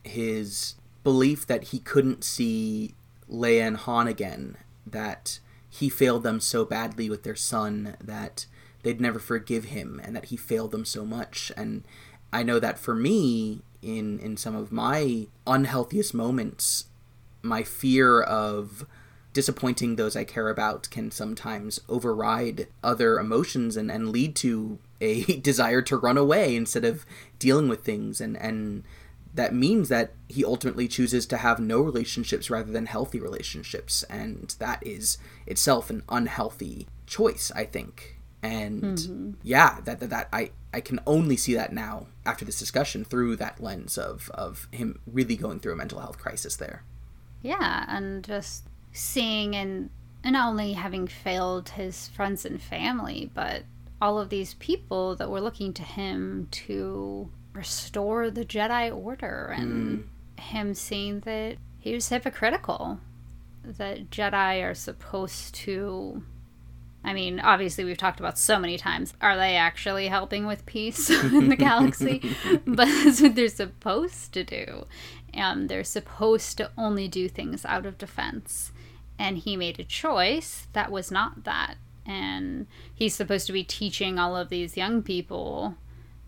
his 0.04 0.76
belief 1.02 1.46
that 1.46 1.64
he 1.64 1.78
couldn't 1.80 2.24
see 2.24 2.94
leia 3.30 3.66
and 3.66 3.76
han 3.78 4.06
again 4.06 4.56
that 4.86 5.40
he 5.68 5.88
failed 5.88 6.22
them 6.22 6.40
so 6.40 6.64
badly 6.64 7.10
with 7.10 7.22
their 7.22 7.36
son 7.36 7.96
that 8.02 8.46
they'd 8.82 9.00
never 9.00 9.18
forgive 9.18 9.64
him 9.64 10.00
and 10.02 10.16
that 10.16 10.26
he 10.26 10.36
failed 10.36 10.70
them 10.70 10.84
so 10.84 11.04
much. 11.04 11.52
And 11.56 11.84
i 12.32 12.42
know 12.42 12.58
that 12.58 12.78
for 12.78 12.94
me 12.94 13.62
in 13.82 14.18
in 14.20 14.36
some 14.36 14.54
of 14.54 14.70
my 14.72 15.26
unhealthiest 15.46 16.14
moments 16.14 16.86
my 17.42 17.62
fear 17.62 18.20
of 18.20 18.86
disappointing 19.32 19.96
those 19.96 20.16
i 20.16 20.24
care 20.24 20.48
about 20.48 20.88
can 20.90 21.10
sometimes 21.10 21.80
override 21.88 22.66
other 22.82 23.18
emotions 23.18 23.76
and, 23.76 23.90
and 23.90 24.10
lead 24.10 24.34
to 24.34 24.78
a 25.00 25.24
desire 25.40 25.82
to 25.82 25.96
run 25.96 26.18
away 26.18 26.54
instead 26.54 26.84
of 26.84 27.04
dealing 27.38 27.68
with 27.68 27.84
things. 27.84 28.20
And 28.20 28.36
and 28.36 28.84
that 29.32 29.54
means 29.54 29.88
that 29.88 30.12
he 30.28 30.44
ultimately 30.44 30.88
chooses 30.88 31.24
to 31.26 31.36
have 31.36 31.60
no 31.60 31.80
relationships 31.80 32.50
rather 32.50 32.72
than 32.72 32.86
healthy 32.86 33.20
relationships. 33.20 34.02
And 34.04 34.54
that 34.58 34.84
is 34.84 35.18
itself 35.46 35.90
an 35.90 36.02
unhealthy 36.08 36.86
choice 37.06 37.50
i 37.54 37.64
think. 37.64 38.16
And 38.42 38.82
mm-hmm. 38.82 39.30
yeah 39.42 39.80
that, 39.84 40.00
that 40.00 40.10
that 40.10 40.28
i 40.32 40.50
i 40.72 40.80
can 40.80 40.98
only 41.06 41.36
see 41.36 41.54
that 41.54 41.72
now 41.72 42.06
after 42.30 42.44
this 42.44 42.58
discussion 42.58 43.04
through 43.04 43.36
that 43.36 43.60
lens 43.60 43.98
of 43.98 44.30
of 44.34 44.68
him 44.70 45.00
really 45.06 45.36
going 45.36 45.58
through 45.58 45.72
a 45.72 45.76
mental 45.76 45.98
health 45.98 46.18
crisis 46.18 46.56
there 46.56 46.84
yeah 47.42 47.84
and 47.88 48.24
just 48.24 48.68
seeing 48.92 49.56
and 49.56 49.90
and 50.22 50.34
not 50.34 50.50
only 50.50 50.74
having 50.74 51.06
failed 51.06 51.70
his 51.70 52.08
friends 52.08 52.44
and 52.44 52.62
family 52.62 53.30
but 53.34 53.64
all 54.00 54.18
of 54.18 54.28
these 54.28 54.54
people 54.54 55.16
that 55.16 55.30
were 55.30 55.40
looking 55.40 55.72
to 55.72 55.82
him 55.82 56.46
to 56.50 57.28
restore 57.52 58.30
the 58.30 58.44
jedi 58.44 58.94
order 58.94 59.52
and 59.56 60.04
mm. 60.04 60.40
him 60.40 60.72
seeing 60.72 61.20
that 61.20 61.56
he 61.78 61.92
was 61.92 62.08
hypocritical 62.08 63.00
that 63.64 64.08
jedi 64.10 64.62
are 64.62 64.74
supposed 64.74 65.54
to 65.54 66.22
I 67.02 67.14
mean, 67.14 67.40
obviously, 67.40 67.84
we've 67.84 67.96
talked 67.96 68.20
about 68.20 68.38
so 68.38 68.58
many 68.58 68.76
times. 68.76 69.14
Are 69.20 69.36
they 69.36 69.56
actually 69.56 70.08
helping 70.08 70.46
with 70.46 70.66
peace 70.66 71.08
in 71.32 71.48
the 71.48 71.56
galaxy? 71.56 72.22
but 72.66 72.86
that's 72.86 73.20
what 73.20 73.34
they're 73.34 73.48
supposed 73.48 74.32
to 74.34 74.44
do. 74.44 74.86
And 75.32 75.68
they're 75.68 75.84
supposed 75.84 76.58
to 76.58 76.70
only 76.76 77.08
do 77.08 77.28
things 77.28 77.64
out 77.64 77.86
of 77.86 77.96
defense. 77.96 78.72
And 79.18 79.38
he 79.38 79.56
made 79.56 79.80
a 79.80 79.84
choice 79.84 80.66
that 80.72 80.90
was 80.90 81.10
not 81.10 81.44
that. 81.44 81.76
And 82.04 82.66
he's 82.94 83.14
supposed 83.14 83.46
to 83.46 83.52
be 83.52 83.64
teaching 83.64 84.18
all 84.18 84.36
of 84.36 84.48
these 84.48 84.76
young 84.76 85.02
people 85.02 85.76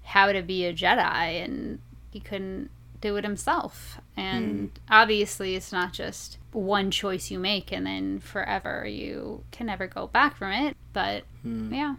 how 0.04 0.32
to 0.32 0.42
be 0.42 0.64
a 0.64 0.72
Jedi, 0.72 1.44
and 1.44 1.80
he 2.10 2.20
couldn't 2.20 2.70
do 3.02 3.16
it 3.16 3.24
himself. 3.24 4.00
And 4.16 4.72
mm. 4.72 4.80
obviously, 4.88 5.54
it's 5.54 5.72
not 5.72 5.92
just 5.92 6.38
one 6.52 6.90
choice 6.90 7.30
you 7.30 7.38
make 7.38 7.72
and 7.72 7.86
then 7.86 8.20
forever 8.20 8.86
you 8.86 9.44
can 9.50 9.66
never 9.66 9.86
go 9.86 10.06
back 10.06 10.36
from 10.36 10.52
it. 10.52 10.76
But 10.94 11.24
mm. 11.46 11.74
yeah. 11.74 11.96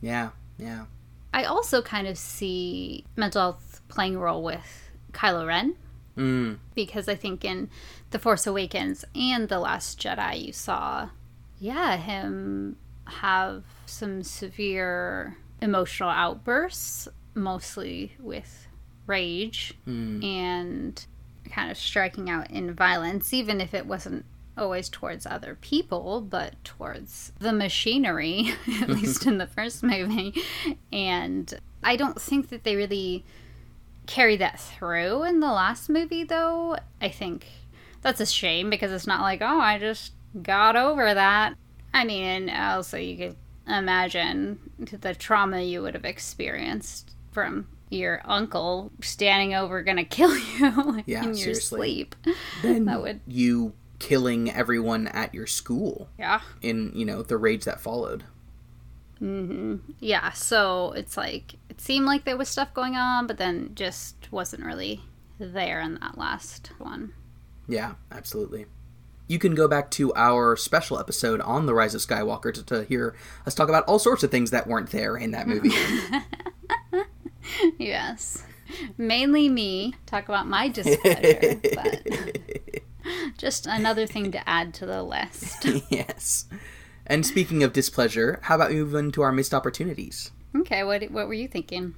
Yeah, 0.00 0.30
yeah. 0.58 0.86
I 1.34 1.44
also 1.44 1.82
kind 1.82 2.06
of 2.06 2.16
see 2.16 3.04
mental 3.16 3.42
health 3.42 3.82
playing 3.88 4.16
a 4.16 4.20
role 4.20 4.42
with 4.42 4.90
Kylo 5.12 5.46
Ren. 5.46 5.76
Mm. 6.16 6.58
Because 6.74 7.08
I 7.08 7.16
think 7.16 7.44
in 7.44 7.68
The 8.10 8.18
Force 8.18 8.46
Awakens 8.46 9.04
and 9.14 9.48
The 9.48 9.58
Last 9.58 10.00
Jedi, 10.00 10.46
you 10.46 10.52
saw, 10.52 11.08
yeah, 11.58 11.96
him 11.96 12.76
have 13.06 13.64
some 13.86 14.22
severe 14.22 15.36
emotional 15.60 16.10
outbursts, 16.10 17.08
mostly 17.34 18.14
with 18.20 18.68
rage 19.06 19.74
mm. 19.86 20.24
and 20.24 21.04
kind 21.50 21.70
of 21.70 21.76
striking 21.76 22.30
out 22.30 22.50
in 22.50 22.74
violence, 22.74 23.32
even 23.32 23.60
if 23.60 23.74
it 23.74 23.86
wasn't 23.86 24.24
always 24.56 24.88
towards 24.88 25.26
other 25.26 25.56
people, 25.60 26.20
but 26.20 26.62
towards 26.64 27.32
the 27.38 27.52
machinery, 27.52 28.52
at 28.82 28.88
least 28.88 29.26
in 29.26 29.38
the 29.38 29.46
first 29.46 29.82
movie. 29.82 30.34
And 30.92 31.52
I 31.82 31.96
don't 31.96 32.20
think 32.20 32.48
that 32.48 32.64
they 32.64 32.76
really 32.76 33.24
carry 34.06 34.36
that 34.36 34.60
through 34.60 35.24
in 35.24 35.40
the 35.40 35.52
last 35.52 35.88
movie, 35.88 36.24
though. 36.24 36.76
I 37.00 37.08
think 37.08 37.46
that's 38.02 38.20
a 38.20 38.26
shame 38.26 38.70
because 38.70 38.92
it's 38.92 39.06
not 39.06 39.22
like, 39.22 39.40
oh, 39.42 39.60
I 39.60 39.78
just 39.78 40.12
got 40.42 40.76
over 40.76 41.14
that. 41.14 41.54
I 41.92 42.04
mean, 42.04 42.50
also, 42.50 42.98
you 42.98 43.16
could 43.16 43.36
imagine 43.66 44.58
the 44.78 45.14
trauma 45.14 45.62
you 45.62 45.82
would 45.82 45.94
have 45.94 46.04
experienced 46.04 47.12
from 47.32 47.66
your 47.94 48.20
uncle 48.24 48.92
standing 49.02 49.54
over 49.54 49.82
gonna 49.82 50.04
kill 50.04 50.36
you 50.58 51.02
yeah, 51.06 51.22
in 51.22 51.28
your 51.28 51.34
seriously. 51.34 51.78
sleep. 51.78 52.16
Then 52.62 52.84
that 52.86 53.02
would 53.02 53.20
you 53.26 53.74
killing 53.98 54.50
everyone 54.50 55.08
at 55.08 55.34
your 55.34 55.46
school. 55.46 56.08
Yeah. 56.18 56.40
In 56.60 56.92
you 56.94 57.04
know 57.04 57.22
the 57.22 57.36
rage 57.36 57.64
that 57.64 57.80
followed. 57.80 58.24
Mm-hmm. 59.20 59.76
Yeah. 60.00 60.32
So 60.32 60.92
it's 60.92 61.16
like 61.16 61.54
it 61.68 61.80
seemed 61.80 62.06
like 62.06 62.24
there 62.24 62.36
was 62.36 62.48
stuff 62.48 62.74
going 62.74 62.96
on, 62.96 63.26
but 63.26 63.38
then 63.38 63.70
just 63.74 64.30
wasn't 64.30 64.64
really 64.64 65.00
there 65.38 65.80
in 65.80 65.94
that 66.00 66.18
last 66.18 66.70
one. 66.78 67.14
Yeah, 67.66 67.94
absolutely. 68.12 68.66
You 69.26 69.38
can 69.38 69.54
go 69.54 69.66
back 69.66 69.90
to 69.92 70.12
our 70.14 70.54
special 70.54 70.98
episode 70.98 71.40
on 71.40 71.64
the 71.64 71.72
Rise 71.72 71.94
of 71.94 72.02
Skywalker 72.02 72.52
to, 72.52 72.62
to 72.64 72.84
hear 72.84 73.14
us 73.46 73.54
talk 73.54 73.70
about 73.70 73.84
all 73.84 73.98
sorts 73.98 74.22
of 74.22 74.30
things 74.30 74.50
that 74.50 74.66
weren't 74.66 74.90
there 74.90 75.16
in 75.16 75.30
that 75.30 75.48
movie. 75.48 75.72
yes. 77.78 78.44
Mainly 78.96 79.48
me 79.48 79.94
talk 80.06 80.28
about 80.28 80.48
my 80.48 80.68
displeasure, 80.68 81.60
but 81.74 82.06
just 83.38 83.66
another 83.66 84.06
thing 84.06 84.32
to 84.32 84.48
add 84.48 84.74
to 84.74 84.86
the 84.86 85.02
list. 85.02 85.64
yes. 85.90 86.46
And 87.06 87.26
speaking 87.26 87.62
of 87.62 87.72
displeasure, 87.72 88.40
how 88.42 88.54
about 88.54 88.72
moving 88.72 89.12
to 89.12 89.22
our 89.22 89.32
missed 89.32 89.52
opportunities? 89.52 90.30
Okay, 90.56 90.82
what 90.84 91.02
what 91.10 91.28
were 91.28 91.34
you 91.34 91.48
thinking? 91.48 91.94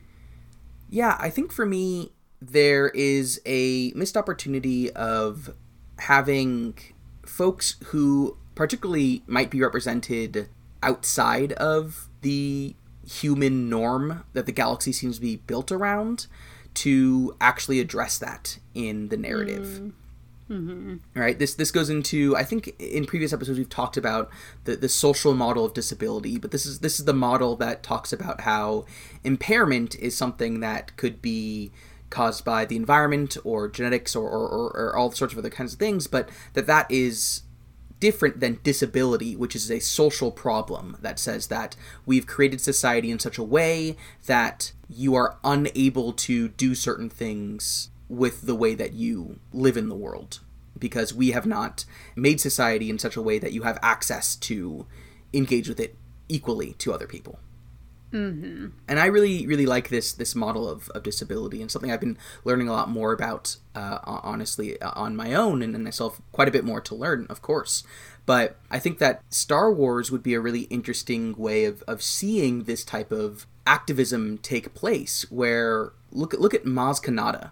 Yeah, 0.89 1.17
I 1.21 1.31
think 1.31 1.53
for 1.53 1.67
me 1.67 2.13
there 2.41 2.89
is 2.89 3.41
a 3.47 3.93
missed 3.95 4.17
opportunity 4.17 4.91
of 4.93 5.55
having 5.99 6.79
folks 7.25 7.77
who 7.87 8.37
particularly 8.55 9.23
might 9.27 9.51
be 9.51 9.61
represented 9.61 10.49
outside 10.83 11.53
of 11.55 12.09
the 12.23 12.75
human 13.07 13.69
norm 13.69 14.25
that 14.33 14.47
the 14.47 14.53
galaxy 14.53 14.92
seems 14.92 15.16
to 15.16 15.21
be 15.21 15.37
built 15.37 15.71
around 15.71 16.27
to 16.75 17.35
actually 17.40 17.81
address 17.81 18.19
that 18.19 18.59
in 18.75 19.09
the 19.09 19.16
narrative. 19.16 19.81
Mm. 19.83 19.92
Mm-hmm. 20.51 20.97
Right. 21.19 21.37
This 21.37 21.55
this 21.55 21.73
goes 21.73 21.90
into 21.90 22.37
I 22.37 22.45
think 22.45 22.75
in 22.79 23.05
previous 23.05 23.33
episodes 23.33 23.59
we've 23.59 23.69
talked 23.69 23.97
about 23.97 24.31
the 24.62 24.77
the 24.77 24.88
social 24.88 25.35
model 25.35 25.64
of 25.64 25.75
disability, 25.75 26.38
but 26.38 26.53
this 26.53 26.66
is 26.66 26.81
this 26.81 27.01
is 27.01 27.05
the 27.05 27.12
model 27.12 27.57
that 27.57 27.83
talks 27.83 28.12
about 28.12 28.42
how 28.42 28.85
impairment 29.25 29.97
is 29.97 30.16
something 30.16 30.61
that 30.61 30.97
could 30.97 31.21
be 31.21 31.73
caused 32.11 32.45
by 32.45 32.64
the 32.64 32.77
environment 32.77 33.37
or 33.42 33.69
genetics 33.69 34.14
or, 34.14 34.29
or, 34.29 34.49
or, 34.49 34.69
or 34.77 34.97
all 34.97 35.11
sorts 35.11 35.33
of 35.33 35.38
other 35.40 35.51
kinds 35.51 35.73
of 35.73 35.79
things, 35.81 36.07
but 36.07 36.29
that 36.53 36.69
that 36.69 36.88
is 36.88 37.42
different 38.07 38.38
than 38.38 38.61
disability, 38.62 39.35
which 39.35 39.57
is 39.57 39.69
a 39.69 39.81
social 39.81 40.31
problem 40.31 40.97
that 41.03 41.19
says 41.19 41.49
that 41.49 41.75
we've 42.07 42.25
created 42.35 42.61
society 42.61 43.11
in 43.11 43.19
such 43.19 43.37
a 43.37 43.42
way 43.42 43.97
that 44.27 44.71
you 44.88 45.16
are 45.16 45.38
unable 45.42 46.12
to 46.12 46.47
do 46.51 46.73
certain 46.73 47.11
things 47.11 47.90
with 48.09 48.42
the 48.42 48.55
way 48.55 48.77
that 48.77 48.92
you 48.92 49.40
live 49.53 49.77
in 49.77 49.88
the 49.88 50.03
world. 50.07 50.38
because 50.79 51.14
we 51.14 51.31
have 51.31 51.47
not 51.47 51.85
made 52.14 52.38
society 52.40 52.90
in 52.90 52.99
such 52.99 53.16
a 53.16 53.23
way 53.23 53.38
that 53.38 53.53
you 53.53 53.62
have 53.62 53.79
access 53.83 54.37
to 54.37 54.87
engage 55.33 55.69
with 55.71 55.81
it 55.81 55.97
equally 56.29 56.75
to 56.75 56.92
other 56.92 57.07
people. 57.07 57.38
Mm-hmm. 58.12 58.69
And 58.88 59.01
I 59.01 59.07
really, 59.07 59.47
really 59.47 59.66
like 59.66 59.88
this 59.88 60.12
this 60.12 60.35
model 60.35 60.69
of, 60.69 60.88
of 60.90 61.03
disability, 61.03 61.61
and 61.61 61.71
something 61.71 61.90
I've 61.90 62.01
been 62.01 62.19
learning 62.45 62.69
a 62.69 62.73
lot 62.73 62.88
more 62.88 63.12
about, 63.12 63.57
uh, 63.75 63.99
honestly, 64.05 64.81
uh, 64.81 64.92
on 64.95 65.16
my 65.16 65.35
own, 65.35 65.62
and, 65.62 65.75
and 65.75 65.87
I 65.87 65.90
still 65.90 66.11
have 66.11 66.21
quite 66.33 66.49
a 66.49 66.53
bit 66.53 66.64
more 66.64 66.81
to 66.81 66.95
learn, 66.95 67.27
of 67.29 67.42
course. 67.42 67.83
But 68.25 68.59
I 68.71 68.79
think 68.79 68.99
that 68.99 69.23
Star 69.31 69.73
Wars 69.73 70.11
would 70.11 70.23
be 70.23 70.35
a 70.35 70.40
really 70.40 70.62
interesting 70.62 71.35
way 71.37 71.64
of, 71.64 71.83
of 71.87 72.03
seeing 72.03 72.64
this 72.64 72.85
type 72.85 73.12
of 73.12 73.47
activism 73.66 74.38
take 74.38 74.75
place, 74.75 75.31
where 75.31 75.92
look 76.12 76.33
at 76.33 76.40
look 76.40 76.55
at 76.55 76.64
Maz 76.64 77.03
Kanata 77.03 77.51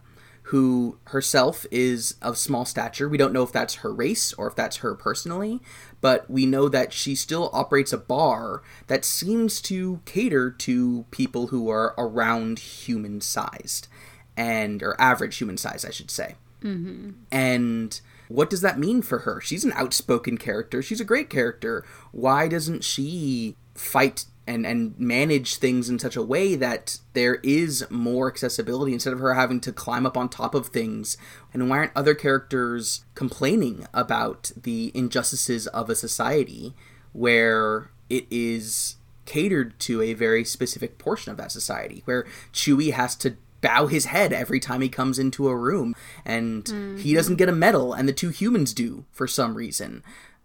who 0.49 0.99
herself 1.05 1.65
is 1.71 2.17
of 2.21 2.37
small 2.37 2.67
stature. 2.67 3.09
We 3.09 3.17
don't 3.17 3.33
know 3.33 3.43
if 3.43 3.53
that's 3.53 3.77
her 3.77 3.93
race 3.93 4.35
or 4.35 4.47
if 4.47 4.55
that's 4.55 4.79
her 4.79 4.95
personally, 4.95 5.63
but 6.05 6.29
we 6.29 6.45
know 6.45 6.69
that 6.69 6.93
she 6.93 7.15
still 7.15 7.49
operates 7.55 7.91
a 7.91 7.97
bar 7.97 8.61
that 8.89 9.07
seems 9.07 9.59
to 9.63 10.03
cater 10.05 10.51
to 10.51 11.07
people 11.11 11.47
who 11.47 11.71
are 11.71 11.95
around 11.97 12.59
human 12.59 13.23
sized 13.23 13.89
and 14.37 14.83
or 14.83 15.01
average 15.01 15.39
human 15.39 15.57
size, 15.57 15.83
I 15.83 15.91
should 15.91 16.11
say. 16.11 16.35
Mm-hmm. 16.63 17.13
And 17.33 17.99
what 18.29 18.51
does 18.51 18.61
that 18.61 18.79
mean 18.79 19.01
for 19.01 19.21
her? 19.21 19.41
She's 19.41 19.65
an 19.65 19.73
outspoken 19.77 20.37
character. 20.37 20.83
She's 20.83 21.01
a 21.01 21.07
great 21.07 21.31
character. 21.31 21.87
Why 22.13 22.49
doesn't 22.49 22.85
she 22.85 23.57
fight 23.75 24.27
and 24.47 24.67
and 24.67 24.99
manage 24.99 25.57
things 25.57 25.89
in 25.89 25.99
such 25.99 26.17
a 26.17 26.23
way 26.23 26.55
that 26.55 26.99
there 27.15 27.37
is 27.37 27.87
more 27.91 28.29
accessibility 28.29 28.93
instead 28.93 29.13
of 29.13 29.19
her 29.21 29.35
having 29.35 29.61
to 29.61 29.73
climb 29.73 30.07
up 30.07 30.17
on 30.17 30.29
top 30.29 30.55
of 30.55 30.69
things. 30.69 31.17
And 31.53 31.69
why 31.69 31.79
aren't 31.79 31.97
other 31.97 32.15
characters 32.15 33.05
complaining 33.15 33.87
about 33.95 34.53
the 34.61 34.93
injustices 34.95 35.67
of 35.69 35.89
a 35.89 35.95
society 35.95 36.75
where 37.13 37.91
it 38.11 38.27
is 38.31 38.97
catered 39.25 39.79
to 39.81 40.03
a 40.03 40.13
very 40.13 40.45
specific 40.45 40.99
portion 40.99 41.31
of 41.33 41.39
that 41.39 41.51
society 41.51 42.03
where 42.05 42.27
chewie 42.53 42.93
has 42.93 43.17
to 43.17 43.37
bow 43.63 43.87
his 43.87 44.07
head 44.07 44.31
every 44.31 44.61
time 44.61 44.83
he 44.83 44.91
comes 44.91 45.19
into 45.19 45.49
a 45.49 45.57
room 45.57 45.95
and 46.27 46.65
mm-hmm. 46.65 46.99
he 46.99 47.15
doesn't 47.15 47.37
get 47.37 47.49
a 47.49 47.53
medal 47.53 47.95
and 47.95 48.07
the 48.07 48.13
two 48.13 48.29
humans 48.29 48.75
do 48.75 49.07
for 49.11 49.27
some 49.27 49.55
reason. 49.55 50.03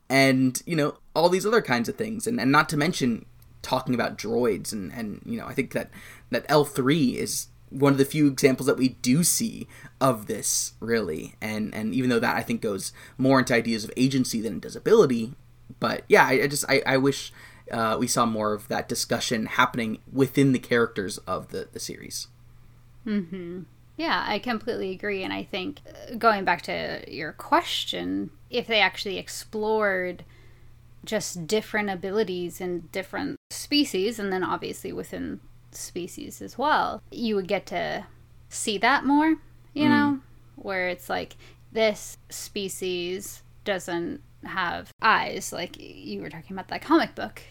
And 0.09 0.61
you 0.65 0.75
know 0.75 0.95
all 1.13 1.29
these 1.29 1.45
other 1.45 1.61
kinds 1.61 1.89
of 1.89 1.95
things. 1.95 2.25
And, 2.25 2.39
and 2.39 2.51
not 2.51 2.69
to 2.69 2.77
mention 2.77 3.25
talking 3.61 3.93
about 3.93 4.17
droids 4.17 4.71
and 4.71 4.91
and 4.93 5.21
you 5.25 5.37
know 5.37 5.45
I 5.45 5.53
think 5.53 5.73
that 5.73 5.89
that 6.29 6.47
L3 6.47 7.15
is 7.15 7.47
one 7.69 7.91
of 7.91 7.97
the 7.97 8.05
few 8.05 8.27
examples 8.27 8.65
that 8.65 8.77
we 8.77 8.89
do 8.89 9.23
see 9.23 9.67
of 10.01 10.27
this 10.27 10.73
really. 10.79 11.35
And 11.41 11.73
and 11.73 11.93
even 11.93 12.09
though 12.09 12.19
that 12.19 12.35
I 12.35 12.41
think 12.41 12.61
goes 12.61 12.93
more 13.17 13.39
into 13.39 13.53
ideas 13.53 13.83
of 13.83 13.91
agency 13.95 14.41
than 14.41 14.57
it 14.57 14.61
does 14.61 14.75
ability 14.75 15.33
but 15.79 16.03
yeah 16.07 16.25
I, 16.25 16.43
I 16.43 16.47
just 16.47 16.65
I, 16.69 16.81
I 16.85 16.97
wish 16.97 17.31
uh, 17.71 17.97
we 17.99 18.07
saw 18.07 18.25
more 18.25 18.53
of 18.53 18.67
that 18.69 18.89
discussion 18.89 19.45
happening 19.45 19.99
within 20.11 20.53
the 20.53 20.59
characters 20.59 21.19
of 21.19 21.49
the 21.49 21.67
the 21.71 21.79
series. 21.79 22.27
Mm-hmm. 23.05 23.61
Yeah 23.97 24.23
I 24.27 24.39
completely 24.39 24.91
agree 24.91 25.23
and 25.23 25.33
I 25.33 25.43
think 25.43 25.79
uh, 25.87 26.15
going 26.15 26.45
back 26.45 26.61
to 26.63 27.03
your 27.07 27.33
question 27.33 28.31
if 28.49 28.65
they 28.65 28.79
actually 28.79 29.17
explored 29.17 30.23
just 31.05 31.47
different 31.47 31.89
abilities 31.89 32.59
and 32.59 32.91
different 32.91 33.38
species, 33.49 34.19
and 34.19 34.31
then 34.31 34.43
obviously 34.43 34.93
within 34.93 35.39
species 35.71 36.41
as 36.41 36.57
well, 36.57 37.01
you 37.11 37.35
would 37.35 37.47
get 37.47 37.65
to 37.67 38.05
see 38.49 38.77
that 38.77 39.05
more, 39.05 39.37
you 39.73 39.85
mm. 39.85 39.89
know, 39.89 40.19
where 40.55 40.89
it's 40.89 41.09
like 41.09 41.35
this 41.71 42.17
species 42.29 43.43
doesn't 43.63 44.21
have 44.43 44.91
eyes, 45.01 45.51
like 45.51 45.75
you 45.79 46.21
were 46.21 46.29
talking 46.29 46.55
about 46.55 46.67
that 46.69 46.81
comic 46.81 47.15
book. 47.15 47.41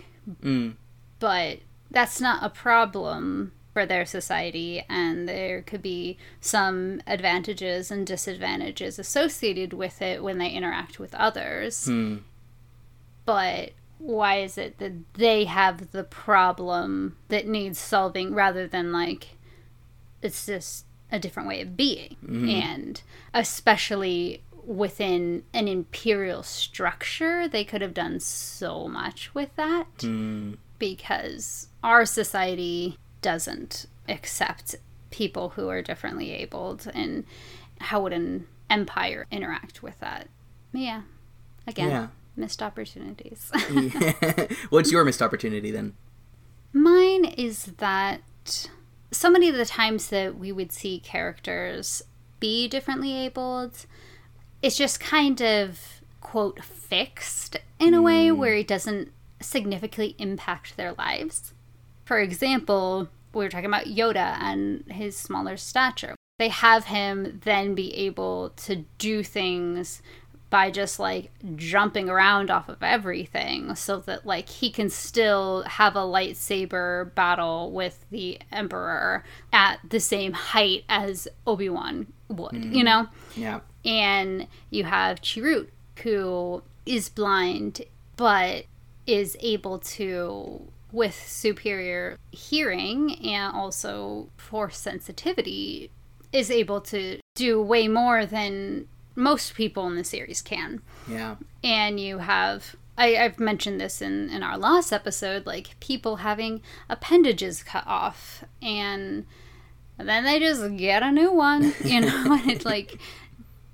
Mm. 0.43 0.75
But 1.19 1.61
that's 1.91 2.21
not 2.21 2.45
a 2.45 2.51
problem 2.51 3.53
for 3.73 3.85
their 3.85 4.07
society, 4.07 4.85
and 4.89 5.29
there 5.29 5.63
could 5.63 5.83
be 5.83 6.17
some 6.41 7.01
advantages 7.07 7.91
and 7.91 8.07
disadvantages 8.07 8.99
associated 8.99 9.73
with 9.73 10.01
it 10.01 10.23
when 10.23 10.39
they 10.39 10.49
interact 10.49 10.99
with 10.99 11.15
others. 11.15 11.87
Mm 11.87 12.23
but 13.29 13.73
why 13.99 14.37
is 14.37 14.57
it 14.57 14.79
that 14.79 14.93
they 15.15 15.45
have 15.45 15.91
the 15.91 16.05
problem 16.05 17.17
that 17.29 17.47
needs 17.47 17.79
solving 17.79 18.35
rather 18.35 18.67
than 18.67 18.93
like 18.93 19.37
it's 20.23 20.47
just 20.47 20.85
a 21.11 21.19
different 21.19 21.49
way 21.49 21.61
of 21.61 21.77
being 21.77 22.17
mm-hmm. 22.25 22.49
and 22.49 23.03
especially 23.35 24.43
within 24.65 25.43
an 25.55 25.67
imperial 25.67 26.43
structure 26.43 27.49
they 27.49 27.65
could 27.65 27.81
have 27.81 27.95
done 27.95 28.21
so 28.21 28.87
much 28.87 29.35
with 29.35 29.55
that 29.57 29.87
mm. 29.99 30.57
because 30.79 31.69
our 31.83 32.05
society 32.05 32.97
doesn't 33.23 33.87
accept 34.09 34.77
people 35.11 35.51
who 35.51 35.69
are 35.69 35.83
differently 35.83 36.33
abled 36.33 36.91
and 36.95 37.25
how 37.81 38.03
would 38.03 38.13
an 38.13 38.47
empire 38.69 39.27
interact 39.31 39.83
with 39.83 39.99
that 40.01 40.29
yeah 40.73 41.01
again 41.67 41.89
yeah 41.89 42.07
missed 42.39 42.63
opportunities. 42.63 43.51
What's 44.71 44.91
your 44.91 45.05
missed 45.05 45.23
opportunity 45.23 45.71
then? 45.71 45.95
Mine 46.73 47.25
is 47.25 47.65
that 47.79 48.69
so 49.11 49.31
many 49.31 49.49
of 49.49 49.57
the 49.57 49.65
times 49.65 50.09
that 50.09 50.39
we 50.39 50.53
would 50.53 50.73
see 50.73 51.01
characters 51.01 52.03
be 52.41 52.69
differently 52.69 53.15
abled, 53.17 53.87
it's 54.63 54.77
just 54.77 55.01
kind 55.01 55.41
of, 55.41 56.03
quote, 56.21 56.63
fixed 56.63 57.57
in 57.79 57.95
a 57.95 57.99
mm. 57.99 58.05
way 58.05 58.33
where 58.33 58.55
it 58.55 58.69
doesn't 58.69 59.13
significantly 59.41 60.15
impact 60.19 60.77
their 60.77 60.93
lives. 60.93 61.55
For 62.05 62.19
example, 62.19 63.09
we 63.33 63.45
were 63.45 63.51
talking 63.51 63.67
about 63.67 63.87
Yoda 63.87 64.37
and 64.41 64.85
his 64.91 65.17
smaller 65.17 65.57
stature. 65.57 66.15
They 66.39 66.49
have 66.49 66.85
him 66.85 67.41
then 67.45 67.75
be 67.75 67.95
able 67.95 68.51
to 68.51 68.85
do 68.99 69.23
things 69.23 70.03
by 70.51 70.71
just 70.71 70.99
like 70.99 71.31
jumping 71.57 72.09
around 72.09 72.51
off 72.51 72.69
of 72.69 72.83
everything 72.83 73.75
so 73.75 73.99
that 73.99 74.27
like 74.27 74.49
he 74.49 74.71
can 74.71 74.89
still 74.89 75.63
have 75.65 75.95
a 75.95 76.01
lightsaber 76.01 77.15
battle 77.15 77.71
with 77.71 78.05
the 78.11 78.39
emperor 78.51 79.25
at 79.53 79.79
the 79.89 80.01
same 80.01 80.33
height 80.33 80.85
as 80.89 81.29
Obi-Wan 81.47 82.07
would, 82.29 82.53
mm. 82.53 82.75
you 82.75 82.85
know? 82.85 83.07
Yeah. 83.37 83.61
And 83.85 84.47
you 84.71 84.85
have 84.85 85.21
Chirrut 85.21 85.69
who 86.03 86.63
is 86.87 87.09
blind 87.09 87.83
but 88.17 88.65
is 89.07 89.37
able 89.41 89.79
to 89.79 90.63
with 90.93 91.15
superior 91.15 92.17
hearing 92.31 93.15
and 93.27 93.55
also 93.55 94.29
force 94.37 94.79
sensitivity 94.79 95.91
is 96.33 96.51
able 96.51 96.81
to 96.81 97.19
do 97.35 97.61
way 97.61 97.89
more 97.89 98.27
than 98.27 98.87
most 99.19 99.55
people 99.55 99.87
in 99.89 99.97
the 99.97 100.05
series 100.05 100.41
can. 100.41 100.81
Yeah. 101.09 101.37
And 101.63 101.99
you 101.99 102.19
have 102.19 102.77
I, 102.97 103.11
have 103.11 103.39
mentioned 103.39 103.81
this 103.81 104.01
in, 104.03 104.29
in 104.31 104.43
our 104.43 104.59
last 104.59 104.93
episode, 104.93 105.47
like 105.47 105.79
people 105.81 106.17
having 106.17 106.63
appendages 106.89 107.63
cut 107.63 107.87
off 107.87 108.45
and 108.61 109.25
then 109.99 110.25
they 110.25 110.39
just 110.41 110.77
get 110.77 111.03
a 111.03 111.13
new 111.13 111.33
one, 111.33 111.75
you 111.85 112.01
know, 112.01 112.33
and 112.41 112.51
it's 112.51 112.65
like 112.65 112.99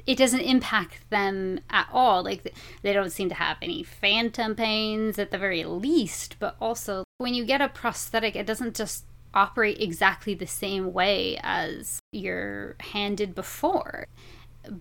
it 0.07 0.19
doesn't 0.19 0.41
impact 0.41 1.09
them 1.09 1.61
at 1.71 1.89
all. 1.93 2.23
Like 2.23 2.55
they 2.83 2.93
don't 2.93 3.11
seem 3.11 3.29
to 3.31 3.35
have 3.35 3.57
any 3.63 3.83
phantom 3.83 4.55
pains 4.55 5.19
at 5.19 5.31
the 5.31 5.39
very 5.39 5.65
least, 5.65 6.37
but 6.39 6.57
also 6.61 7.05
when 7.19 7.35
you 7.35 7.45
get 7.45 7.63
a 7.63 7.69
prosthetic, 7.69 8.37
it 8.37 8.47
doesn't 8.47 8.77
just 8.77 9.05
operate 9.33 9.81
exactly 9.81 10.35
the 10.35 10.47
same 10.47 10.93
way 10.93 11.39
as 11.43 11.99
your 12.13 12.77
hand 12.81 13.17
did 13.17 13.35
before 13.35 14.07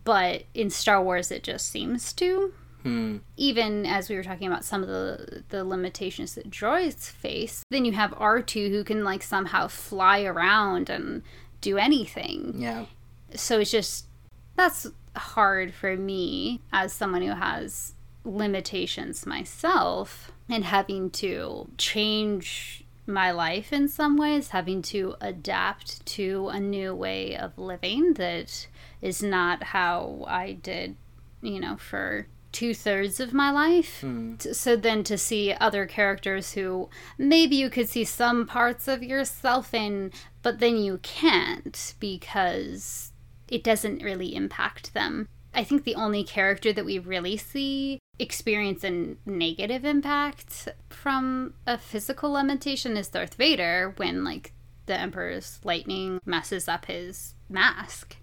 but 0.03 0.43
in 0.53 0.69
Star 0.69 1.01
Wars 1.01 1.31
it 1.31 1.43
just 1.43 1.69
seems 1.69 2.13
to. 2.13 2.53
Hmm. 2.83 3.17
Even 3.37 3.85
as 3.85 4.09
we 4.09 4.15
were 4.15 4.23
talking 4.23 4.47
about 4.47 4.65
some 4.65 4.83
of 4.83 4.89
the 4.89 5.43
the 5.49 5.63
limitations 5.63 6.35
that 6.35 6.49
droids 6.49 7.09
face, 7.09 7.63
then 7.69 7.85
you 7.85 7.93
have 7.93 8.11
R2 8.11 8.69
who 8.69 8.83
can 8.83 9.03
like 9.03 9.23
somehow 9.23 9.67
fly 9.67 10.23
around 10.23 10.89
and 10.89 11.23
do 11.61 11.77
anything. 11.77 12.55
Yeah. 12.57 12.85
So 13.35 13.59
it's 13.59 13.71
just 13.71 14.07
that's 14.55 14.87
hard 15.15 15.73
for 15.73 15.95
me 15.95 16.61
as 16.71 16.91
someone 16.91 17.21
who 17.21 17.33
has 17.33 17.93
limitations 18.25 19.25
myself 19.25 20.31
and 20.49 20.65
having 20.65 21.09
to 21.09 21.69
change 21.77 22.83
my 23.05 23.31
life 23.31 23.73
in 23.73 23.87
some 23.87 24.17
ways, 24.17 24.49
having 24.49 24.81
to 24.81 25.15
adapt 25.19 26.05
to 26.05 26.49
a 26.49 26.59
new 26.59 26.95
way 26.95 27.35
of 27.35 27.57
living 27.57 28.13
that 28.13 28.67
is 29.03 29.21
not 29.21 29.61
how 29.63 30.23
I 30.27 30.53
did, 30.53 30.95
you 31.41 31.59
know, 31.59 31.75
for 31.75 32.27
two 32.53 32.73
thirds 32.73 33.19
of 33.19 33.33
my 33.33 33.51
life. 33.51 34.01
Mm. 34.01 34.55
So 34.55 34.77
then 34.77 35.03
to 35.03 35.17
see 35.17 35.53
other 35.53 35.85
characters 35.85 36.53
who 36.53 36.89
maybe 37.17 37.57
you 37.57 37.69
could 37.69 37.89
see 37.89 38.05
some 38.05 38.47
parts 38.47 38.87
of 38.87 39.03
yourself 39.03 39.73
in, 39.73 40.11
but 40.41 40.59
then 40.59 40.77
you 40.77 40.99
can't 41.03 41.95
because 41.99 43.11
it 43.49 43.63
doesn't 43.63 44.01
really 44.01 44.33
impact 44.33 44.93
them. 44.93 45.27
I 45.53 45.63
think 45.63 45.83
the 45.83 45.95
only 45.95 46.23
character 46.23 46.71
that 46.71 46.85
we 46.85 46.97
really 46.97 47.37
see 47.37 47.99
experience 48.17 48.83
a 48.83 49.15
negative 49.25 49.83
impact 49.83 50.69
from 50.89 51.55
a 51.67 51.77
physical 51.77 52.31
limitation 52.31 52.95
is 52.95 53.09
Darth 53.09 53.35
Vader 53.35 53.93
when 53.97 54.23
like 54.23 54.53
the 54.85 54.99
Emperor's 54.99 55.59
lightning 55.63 56.19
messes 56.25 56.67
up 56.67 56.85
his 56.85 57.35
mask 57.49 58.15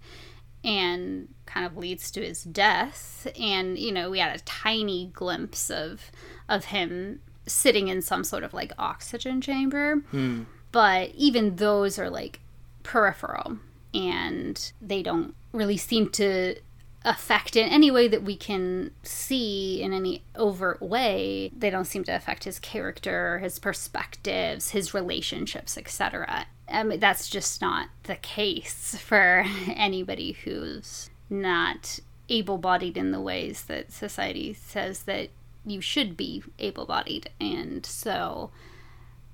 and 0.63 1.27
kind 1.45 1.65
of 1.65 1.77
leads 1.77 2.11
to 2.11 2.21
his 2.21 2.43
death. 2.43 3.27
And 3.39 3.77
you 3.77 3.91
know 3.91 4.09
we 4.09 4.19
had 4.19 4.35
a 4.35 4.43
tiny 4.43 5.11
glimpse 5.13 5.69
of 5.69 6.11
of 6.47 6.65
him 6.65 7.21
sitting 7.47 7.87
in 7.87 8.01
some 8.01 8.23
sort 8.23 8.43
of 8.43 8.53
like 8.53 8.71
oxygen 8.77 9.41
chamber. 9.41 9.95
Hmm. 10.11 10.43
but 10.71 11.11
even 11.15 11.57
those 11.57 11.99
are 11.99 12.09
like 12.09 12.39
peripheral 12.83 13.57
and 13.93 14.71
they 14.81 15.03
don't 15.03 15.35
really 15.51 15.77
seem 15.77 16.09
to 16.09 16.55
affect 17.03 17.55
in 17.55 17.67
any 17.67 17.89
way 17.89 18.07
that 18.07 18.23
we 18.23 18.35
can 18.35 18.91
see 19.03 19.81
in 19.81 19.91
any 19.91 20.23
overt 20.35 20.81
way. 20.81 21.51
They 21.57 21.69
don't 21.69 21.85
seem 21.85 22.03
to 22.05 22.15
affect 22.15 22.43
his 22.43 22.59
character 22.59 23.39
his 23.39 23.59
perspectives 23.59 24.69
his 24.69 24.93
relationships 24.93 25.77
etc 25.77 26.45
I 26.71 26.83
mean, 26.83 26.99
that's 26.99 27.29
just 27.29 27.61
not 27.61 27.89
the 28.03 28.15
case 28.15 28.97
for 28.99 29.45
anybody 29.67 30.33
who's 30.43 31.09
not 31.29 31.99
able-bodied 32.29 32.97
in 32.97 33.11
the 33.11 33.21
ways 33.21 33.63
that 33.63 33.91
society 33.91 34.53
says 34.53 35.03
that 35.03 35.29
you 35.65 35.81
should 35.81 36.15
be 36.15 36.43
able-bodied. 36.59 37.29
And 37.39 37.85
so 37.85 38.51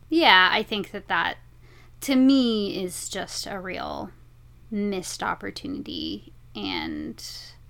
yeah 0.09 0.49
i 0.53 0.63
think 0.63 0.91
that 0.91 1.07
that 1.07 1.37
to 1.99 2.15
me 2.15 2.83
is 2.83 3.09
just 3.09 3.47
a 3.47 3.59
real 3.59 4.11
missed 4.69 5.23
opportunity. 5.23 6.31
And 6.55 7.23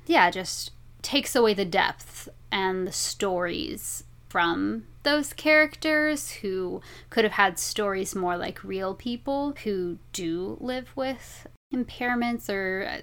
yeah 0.06 0.30
just 0.32 0.72
takes 1.02 1.36
away 1.36 1.54
the 1.54 1.66
depth 1.66 2.28
and 2.52 2.88
the 2.88 2.92
stories 2.92 4.04
from 4.28 4.86
those 5.08 5.32
characters 5.32 6.32
who 6.32 6.82
could 7.10 7.24
have 7.24 7.32
had 7.32 7.58
stories 7.58 8.13
more 8.13 8.36
like 8.36 8.62
real 8.62 8.93
people 8.93 9.54
who 9.63 9.98
do 10.12 10.58
live 10.60 10.89
with 10.98 11.48
impairments 11.74 12.50
or 12.50 12.86
uh, 12.86 13.00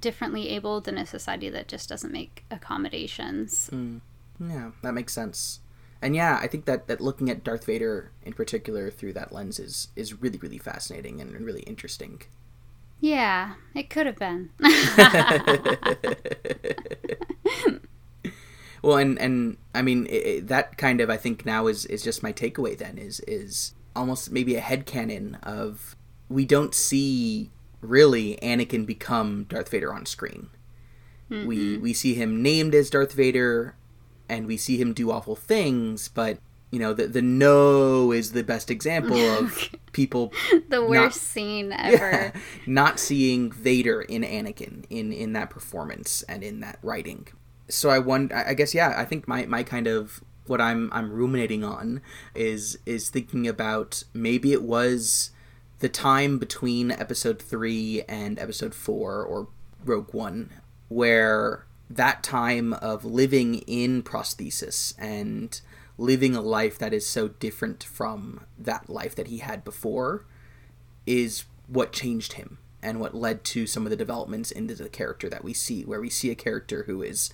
differently 0.00 0.48
abled 0.48 0.88
in 0.88 0.98
a 0.98 1.06
society 1.06 1.48
that 1.48 1.68
just 1.68 1.88
doesn't 1.88 2.12
make 2.12 2.44
accommodations. 2.50 3.70
Mm. 3.72 4.00
Yeah, 4.40 4.72
that 4.82 4.94
makes 4.94 5.12
sense. 5.12 5.60
And 6.02 6.16
yeah, 6.16 6.40
I 6.42 6.48
think 6.48 6.64
that, 6.64 6.88
that 6.88 7.00
looking 7.00 7.30
at 7.30 7.44
Darth 7.44 7.66
Vader 7.66 8.10
in 8.24 8.32
particular 8.32 8.90
through 8.90 9.12
that 9.12 9.30
lens 9.30 9.60
is, 9.60 9.86
is 9.94 10.20
really, 10.20 10.38
really 10.38 10.58
fascinating 10.58 11.20
and 11.20 11.40
really 11.40 11.62
interesting. 11.62 12.20
Yeah, 13.00 13.54
it 13.76 13.90
could 13.90 14.06
have 14.06 14.18
been. 14.18 14.50
well, 18.82 18.96
and 18.96 19.18
and 19.18 19.56
I 19.74 19.82
mean 19.82 20.06
it, 20.08 20.48
that 20.48 20.76
kind 20.76 21.00
of 21.00 21.10
I 21.10 21.16
think 21.16 21.44
now 21.44 21.66
is 21.66 21.84
is 21.86 22.02
just 22.02 22.22
my 22.22 22.32
takeaway. 22.32 22.76
Then 22.76 22.98
is 22.98 23.20
is 23.20 23.74
almost 23.94 24.30
maybe 24.30 24.54
a 24.54 24.60
head 24.60 24.86
canon 24.86 25.36
of 25.42 25.96
we 26.28 26.44
don't 26.44 26.74
see 26.74 27.50
really 27.80 28.38
Anakin 28.42 28.86
become 28.86 29.44
Darth 29.44 29.68
Vader 29.68 29.92
on 29.92 30.06
screen. 30.06 30.50
Mm-hmm. 31.30 31.46
We 31.46 31.78
we 31.78 31.92
see 31.92 32.14
him 32.14 32.42
named 32.42 32.74
as 32.74 32.90
Darth 32.90 33.12
Vader, 33.12 33.74
and 34.28 34.46
we 34.46 34.56
see 34.56 34.80
him 34.80 34.92
do 34.92 35.10
awful 35.10 35.36
things, 35.36 36.08
but 36.08 36.38
you 36.70 36.78
know 36.78 36.92
the 36.92 37.06
the 37.06 37.22
no 37.22 38.12
is 38.12 38.32
the 38.32 38.44
best 38.44 38.70
example 38.70 39.16
of 39.16 39.70
people 39.92 40.32
the 40.68 40.84
worst 40.84 40.92
not, 40.92 41.14
scene 41.14 41.72
ever 41.78 42.10
yeah, 42.10 42.40
not 42.66 43.00
seeing 43.00 43.50
vader 43.50 44.02
in 44.02 44.22
anakin 44.22 44.84
in 44.90 45.12
in 45.12 45.32
that 45.32 45.48
performance 45.50 46.22
and 46.28 46.42
in 46.42 46.60
that 46.60 46.78
writing 46.82 47.26
so 47.68 47.90
i 47.90 47.98
wonder 47.98 48.34
i 48.34 48.54
guess 48.54 48.74
yeah 48.74 48.94
i 48.96 49.04
think 49.04 49.28
my 49.28 49.44
my 49.46 49.62
kind 49.62 49.86
of 49.86 50.22
what 50.46 50.60
i'm 50.60 50.90
i'm 50.92 51.12
ruminating 51.12 51.62
on 51.62 52.00
is 52.34 52.78
is 52.86 53.10
thinking 53.10 53.46
about 53.46 54.02
maybe 54.14 54.52
it 54.52 54.62
was 54.62 55.30
the 55.80 55.88
time 55.88 56.38
between 56.38 56.90
episode 56.90 57.40
3 57.40 58.02
and 58.08 58.38
episode 58.38 58.74
4 58.74 59.22
or 59.22 59.48
rogue 59.84 60.12
one 60.12 60.50
where 60.88 61.66
that 61.90 62.22
time 62.22 62.72
of 62.74 63.04
living 63.04 63.56
in 63.66 64.02
prosthesis 64.02 64.94
and 64.98 65.60
living 65.96 66.36
a 66.36 66.40
life 66.40 66.78
that 66.78 66.92
is 66.92 67.06
so 67.06 67.28
different 67.28 67.82
from 67.82 68.44
that 68.58 68.88
life 68.88 69.14
that 69.14 69.28
he 69.28 69.38
had 69.38 69.64
before 69.64 70.24
is 71.06 71.44
what 71.66 71.92
changed 71.92 72.34
him 72.34 72.58
and 72.82 73.00
what 73.00 73.14
led 73.14 73.42
to 73.42 73.66
some 73.66 73.84
of 73.84 73.90
the 73.90 73.96
developments 73.96 74.50
into 74.50 74.74
the 74.74 74.88
character 74.88 75.28
that 75.28 75.42
we 75.42 75.52
see 75.52 75.84
where 75.84 76.00
we 76.00 76.10
see 76.10 76.30
a 76.30 76.34
character 76.34 76.84
who 76.84 77.02
is 77.02 77.30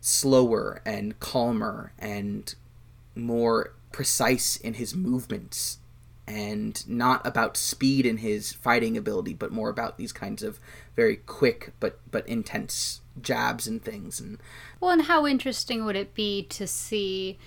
slower 0.00 0.80
and 0.84 1.18
calmer 1.20 1.92
and 1.98 2.54
more 3.14 3.74
precise 3.92 4.56
in 4.56 4.74
his 4.74 4.94
movements 4.94 5.78
and 6.26 6.86
not 6.86 7.26
about 7.26 7.56
speed 7.56 8.04
in 8.04 8.18
his 8.18 8.52
fighting 8.52 8.96
ability 8.96 9.32
but 9.32 9.50
more 9.50 9.70
about 9.70 9.96
these 9.96 10.12
kinds 10.12 10.42
of 10.42 10.60
very 10.94 11.16
quick 11.16 11.72
but 11.80 11.98
but 12.10 12.28
intense 12.28 13.00
jabs 13.20 13.66
and 13.66 13.82
things. 13.82 14.20
And 14.20 14.38
well 14.80 14.90
and 14.90 15.02
how 15.02 15.26
interesting 15.26 15.84
would 15.84 15.96
it 15.96 16.14
be 16.14 16.42
to 16.44 16.66
see 16.66 17.38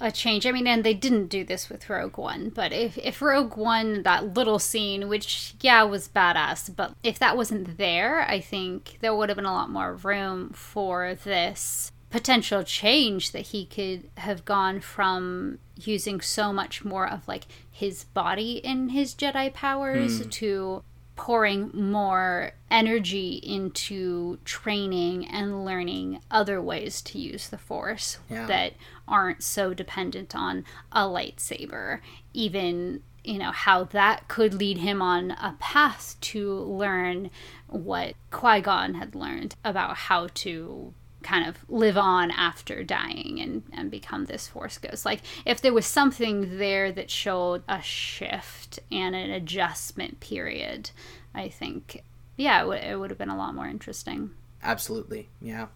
a 0.00 0.10
change. 0.10 0.46
I 0.46 0.52
mean, 0.52 0.66
and 0.66 0.82
they 0.82 0.94
didn't 0.94 1.26
do 1.26 1.44
this 1.44 1.68
with 1.68 1.88
Rogue 1.90 2.16
One, 2.16 2.48
but 2.48 2.72
if, 2.72 2.96
if 2.98 3.20
Rogue 3.20 3.56
One, 3.56 4.02
that 4.02 4.34
little 4.34 4.58
scene, 4.58 5.08
which, 5.08 5.54
yeah, 5.60 5.82
was 5.82 6.08
badass, 6.08 6.74
but 6.74 6.94
if 7.02 7.18
that 7.18 7.36
wasn't 7.36 7.76
there, 7.76 8.22
I 8.22 8.40
think 8.40 8.98
there 9.00 9.14
would 9.14 9.28
have 9.28 9.36
been 9.36 9.44
a 9.44 9.52
lot 9.52 9.70
more 9.70 9.94
room 9.94 10.50
for 10.50 11.14
this 11.14 11.92
potential 12.10 12.64
change 12.64 13.30
that 13.30 13.48
he 13.48 13.64
could 13.64 14.10
have 14.16 14.44
gone 14.44 14.80
from 14.80 15.58
using 15.76 16.20
so 16.20 16.52
much 16.52 16.84
more 16.84 17.06
of 17.06 17.26
like 17.28 17.44
his 17.70 18.04
body 18.04 18.54
in 18.64 18.90
his 18.90 19.14
Jedi 19.14 19.52
powers 19.54 20.20
mm. 20.20 20.30
to 20.32 20.82
pouring 21.14 21.70
more 21.74 22.52
energy 22.70 23.34
into 23.42 24.38
training 24.44 25.26
and 25.26 25.66
learning 25.66 26.18
other 26.30 26.62
ways 26.62 27.02
to 27.02 27.18
use 27.18 27.48
the 27.48 27.58
force 27.58 28.18
yeah. 28.30 28.46
that 28.46 28.72
aren't 29.10 29.42
so 29.42 29.74
dependent 29.74 30.34
on 30.34 30.64
a 30.92 31.02
lightsaber 31.02 32.00
even 32.32 33.02
you 33.24 33.38
know 33.38 33.50
how 33.50 33.84
that 33.84 34.28
could 34.28 34.54
lead 34.54 34.78
him 34.78 35.02
on 35.02 35.32
a 35.32 35.54
path 35.58 36.16
to 36.20 36.54
learn 36.54 37.30
what 37.66 38.14
Qui-Gon 38.30 38.94
had 38.94 39.14
learned 39.14 39.54
about 39.64 39.96
how 39.96 40.28
to 40.34 40.94
kind 41.22 41.46
of 41.46 41.58
live 41.68 41.98
on 41.98 42.30
after 42.30 42.82
dying 42.82 43.40
and, 43.40 43.62
and 43.72 43.90
become 43.90 44.24
this 44.24 44.48
force 44.48 44.78
ghost. 44.78 45.04
Like, 45.04 45.20
if 45.44 45.60
there 45.60 45.72
was 45.72 45.86
something 45.86 46.58
there 46.58 46.90
that 46.92 47.10
showed 47.10 47.62
a 47.68 47.82
shift 47.82 48.78
and 48.90 49.14
an 49.14 49.30
adjustment 49.30 50.20
period, 50.20 50.90
I 51.34 51.48
think, 51.48 52.02
yeah, 52.36 52.60
it, 52.60 52.62
w- 52.62 52.82
it 52.82 52.98
would 52.98 53.10
have 53.10 53.18
been 53.18 53.28
a 53.28 53.36
lot 53.36 53.54
more 53.54 53.66
interesting. 53.66 54.30
Absolutely, 54.62 55.28
yeah. 55.40 55.66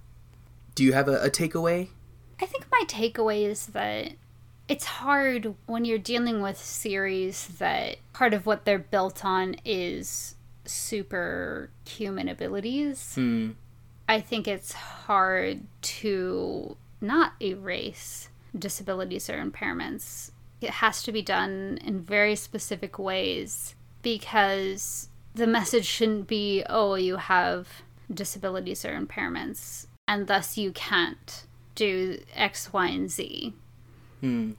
Do 0.75 0.83
you 0.83 0.93
have 0.95 1.09
a, 1.09 1.23
a 1.23 1.31
takeaway? 1.31 1.89
I 2.41 2.47
think 2.47 2.67
my 2.71 2.83
takeaway 2.87 3.49
is 3.49 3.67
that 3.67 4.13
it's 4.69 4.85
hard 4.85 5.55
when 5.67 5.85
you're 5.85 5.99
dealing 5.99 6.41
with 6.41 6.59
series 6.59 7.49
that 7.59 7.97
part 8.13 8.33
of 8.33 8.47
what 8.47 8.65
they're 8.65 8.79
built 8.79 9.25
on 9.25 9.57
is 9.65 10.37
superhuman 10.65 12.29
abilities. 12.29 13.15
Hmm. 13.15 13.51
I 14.09 14.21
think 14.21 14.49
it's 14.49 14.73
hard 14.73 15.63
to 15.83 16.77
not 17.01 17.33
erase 17.41 18.29
disabilities 18.59 19.29
or 19.29 19.43
impairments. 19.43 20.31
It 20.61 20.71
has 20.71 21.03
to 21.03 21.13
be 21.13 21.23
done 21.23 21.79
in 21.85 22.01
very 22.01 22.37
specific 22.37 22.99
ways 22.99 23.75
because 24.03 25.09
the 25.35 25.47
message 25.47 25.85
shouldn't 25.85 26.27
be, 26.27 26.63
oh, 26.69 26.95
you 26.95 27.17
have 27.17 27.69
disabilities 28.13 28.85
or 28.85 28.99
impairments, 28.99 29.87
and 30.07 30.27
thus 30.27 30.57
you 30.57 30.73
can't 30.73 31.45
do 31.75 32.23
X, 32.35 32.73
Y, 32.73 32.87
and 32.87 33.11
Z. 33.11 33.55
Hmm. 34.21 34.53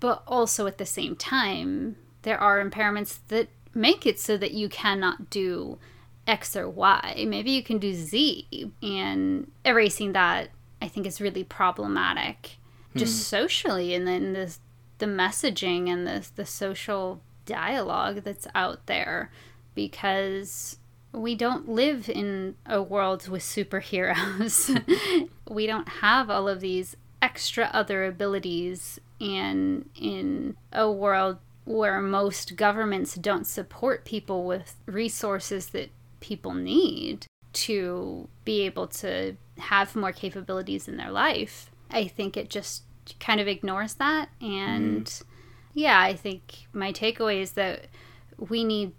But 0.00 0.22
also 0.26 0.66
at 0.66 0.78
the 0.78 0.86
same 0.86 1.16
time, 1.16 1.96
there 2.22 2.38
are 2.38 2.62
impairments 2.62 3.18
that 3.28 3.48
make 3.72 4.06
it 4.06 4.18
so 4.18 4.36
that 4.36 4.52
you 4.52 4.68
cannot 4.68 5.30
do 5.30 5.78
X 6.26 6.56
or 6.56 6.68
Y. 6.68 7.24
Maybe 7.28 7.52
you 7.52 7.62
can 7.62 7.78
do 7.78 7.94
Z. 7.94 8.70
And 8.82 9.50
erasing 9.64 10.12
that, 10.12 10.50
I 10.82 10.88
think, 10.88 11.06
is 11.06 11.20
really 11.20 11.44
problematic, 11.44 12.56
hmm. 12.92 12.98
just 12.98 13.28
socially, 13.28 13.94
and 13.94 14.06
then 14.06 14.32
the 14.32 14.56
the 14.98 15.06
messaging 15.06 15.88
and 15.88 16.06
the 16.06 16.26
the 16.36 16.46
social 16.46 17.20
dialogue 17.44 18.22
that's 18.24 18.48
out 18.54 18.86
there, 18.86 19.30
because 19.74 20.78
we 21.16 21.34
don't 21.34 21.66
live 21.66 22.10
in 22.10 22.54
a 22.66 22.82
world 22.82 23.26
with 23.26 23.42
superheroes. 23.42 24.70
we 25.48 25.66
don't 25.66 25.88
have 25.88 26.28
all 26.28 26.46
of 26.46 26.60
these 26.60 26.94
extra 27.22 27.70
other 27.72 28.04
abilities, 28.04 29.00
and 29.18 29.88
in 29.98 30.56
a 30.72 30.90
world 30.92 31.38
where 31.64 32.00
most 32.02 32.54
governments 32.54 33.14
don't 33.14 33.46
support 33.46 34.04
people 34.04 34.44
with 34.44 34.76
resources 34.84 35.68
that 35.68 35.90
people 36.20 36.52
need 36.52 37.26
to 37.52 38.28
be 38.44 38.60
able 38.62 38.86
to 38.86 39.34
have 39.56 39.96
more 39.96 40.12
capabilities 40.12 40.86
in 40.86 40.98
their 40.98 41.10
life. 41.10 41.70
I 41.90 42.06
think 42.08 42.36
it 42.36 42.50
just 42.50 42.82
kind 43.18 43.40
of 43.40 43.48
ignores 43.48 43.94
that. 43.94 44.28
And 44.42 45.06
mm. 45.06 45.22
yeah, 45.72 45.98
I 45.98 46.14
think 46.14 46.66
my 46.74 46.92
takeaway 46.92 47.40
is 47.40 47.52
that 47.52 47.86
we 48.38 48.64
need 48.64 48.92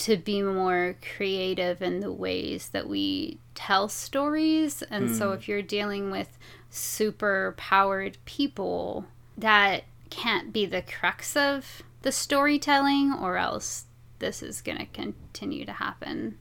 to 0.00 0.16
be 0.16 0.42
more 0.42 0.96
creative 1.16 1.82
in 1.82 2.00
the 2.00 2.12
ways 2.12 2.70
that 2.70 2.88
we 2.88 3.38
tell 3.54 3.88
stories. 3.88 4.82
And 4.82 5.10
mm. 5.10 5.18
so 5.18 5.32
if 5.32 5.46
you're 5.46 5.62
dealing 5.62 6.10
with 6.10 6.38
super 6.70 7.54
powered 7.58 8.16
people, 8.24 9.04
that 9.36 9.84
can't 10.08 10.52
be 10.52 10.64
the 10.64 10.82
crux 10.82 11.36
of 11.36 11.82
the 12.02 12.12
storytelling, 12.12 13.12
or 13.12 13.36
else 13.36 13.84
this 14.20 14.42
is 14.42 14.62
going 14.62 14.78
to 14.78 14.86
continue 14.86 15.66
to 15.66 15.72
happen. 15.72 16.38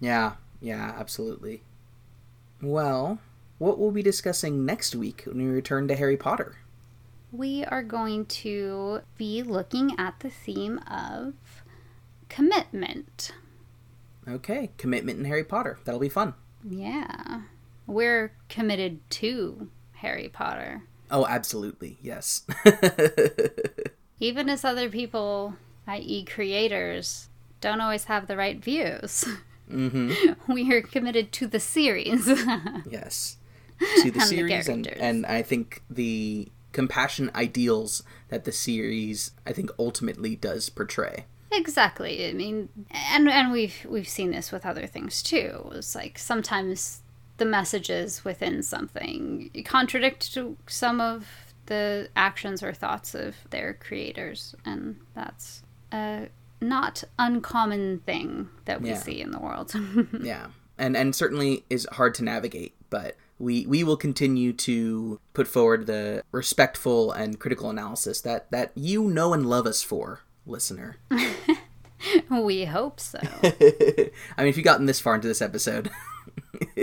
Yeah, 0.00 0.34
yeah, 0.60 0.94
absolutely. 0.98 1.62
Well, 2.60 3.20
what 3.58 3.78
we'll 3.78 3.92
be 3.92 4.02
discussing 4.02 4.64
next 4.64 4.96
week 4.96 5.22
when 5.26 5.38
we 5.38 5.46
return 5.46 5.86
to 5.88 5.94
Harry 5.94 6.16
Potter? 6.16 6.56
We 7.30 7.64
are 7.66 7.84
going 7.84 8.26
to 8.26 9.02
be 9.16 9.44
looking 9.44 9.94
at 9.96 10.18
the 10.18 10.30
theme 10.30 10.80
of 10.90 11.34
commitment. 12.30 13.32
Okay, 14.26 14.70
commitment 14.78 15.18
in 15.18 15.26
Harry 15.26 15.44
Potter. 15.44 15.78
That'll 15.84 16.00
be 16.00 16.08
fun. 16.08 16.34
Yeah. 16.66 17.42
We're 17.86 18.32
committed 18.48 19.00
to 19.10 19.68
Harry 19.94 20.30
Potter. 20.32 20.84
Oh, 21.10 21.26
absolutely. 21.26 21.98
Yes. 22.00 22.46
Even 24.20 24.48
as 24.48 24.64
other 24.64 24.88
people, 24.88 25.56
i.e., 25.86 26.24
creators, 26.24 27.28
don't 27.60 27.80
always 27.80 28.04
have 28.04 28.26
the 28.28 28.36
right 28.36 28.62
views. 28.62 29.24
Mm-hmm. 29.70 30.52
we 30.52 30.72
are 30.72 30.82
committed 30.82 31.32
to 31.32 31.46
the 31.46 31.60
series. 31.60 32.26
yes. 32.90 33.36
To 34.02 34.10
the 34.10 34.20
series, 34.20 34.66
the 34.66 34.72
and, 34.72 34.86
and 34.86 35.26
I 35.26 35.42
think 35.42 35.82
the 35.88 36.48
compassion 36.72 37.30
ideals 37.34 38.02
that 38.28 38.44
the 38.44 38.52
series, 38.52 39.32
I 39.46 39.52
think, 39.52 39.70
ultimately 39.78 40.36
does 40.36 40.68
portray. 40.68 41.24
Exactly. 41.52 42.28
I 42.28 42.32
mean, 42.32 42.68
and 42.90 43.28
and 43.28 43.50
we've 43.50 43.86
we've 43.88 44.08
seen 44.08 44.30
this 44.30 44.52
with 44.52 44.64
other 44.64 44.86
things 44.86 45.22
too. 45.22 45.70
It's 45.74 45.94
like 45.94 46.18
sometimes 46.18 47.02
the 47.38 47.44
messages 47.44 48.24
within 48.24 48.62
something 48.62 49.50
contradict 49.64 50.32
to 50.34 50.56
some 50.66 51.00
of 51.00 51.26
the 51.66 52.08
actions 52.14 52.62
or 52.62 52.72
thoughts 52.72 53.14
of 53.14 53.36
their 53.50 53.74
creators, 53.74 54.54
and 54.64 55.00
that's 55.14 55.62
a 55.92 56.28
not 56.60 57.02
uncommon 57.18 58.00
thing 58.00 58.48
that 58.66 58.80
we 58.80 58.90
yeah. 58.90 58.96
see 58.96 59.20
in 59.20 59.30
the 59.32 59.40
world. 59.40 59.72
yeah, 60.20 60.48
and 60.78 60.96
and 60.96 61.16
certainly 61.16 61.64
is 61.68 61.86
hard 61.92 62.14
to 62.14 62.24
navigate, 62.24 62.74
but 62.90 63.16
we 63.40 63.66
we 63.66 63.82
will 63.82 63.96
continue 63.96 64.52
to 64.52 65.18
put 65.32 65.48
forward 65.48 65.86
the 65.86 66.22
respectful 66.30 67.10
and 67.10 67.40
critical 67.40 67.70
analysis 67.70 68.20
that 68.20 68.50
that 68.52 68.70
you 68.76 69.08
know 69.08 69.32
and 69.32 69.48
love 69.48 69.66
us 69.66 69.82
for 69.82 70.20
listener. 70.50 70.96
we 72.30 72.64
hope 72.64 73.00
so. 73.00 73.18
I 73.42 74.10
mean, 74.38 74.48
if 74.48 74.56
you've 74.56 74.64
gotten 74.64 74.86
this 74.86 75.00
far 75.00 75.14
into 75.14 75.28
this 75.28 75.42
episode. 75.42 75.90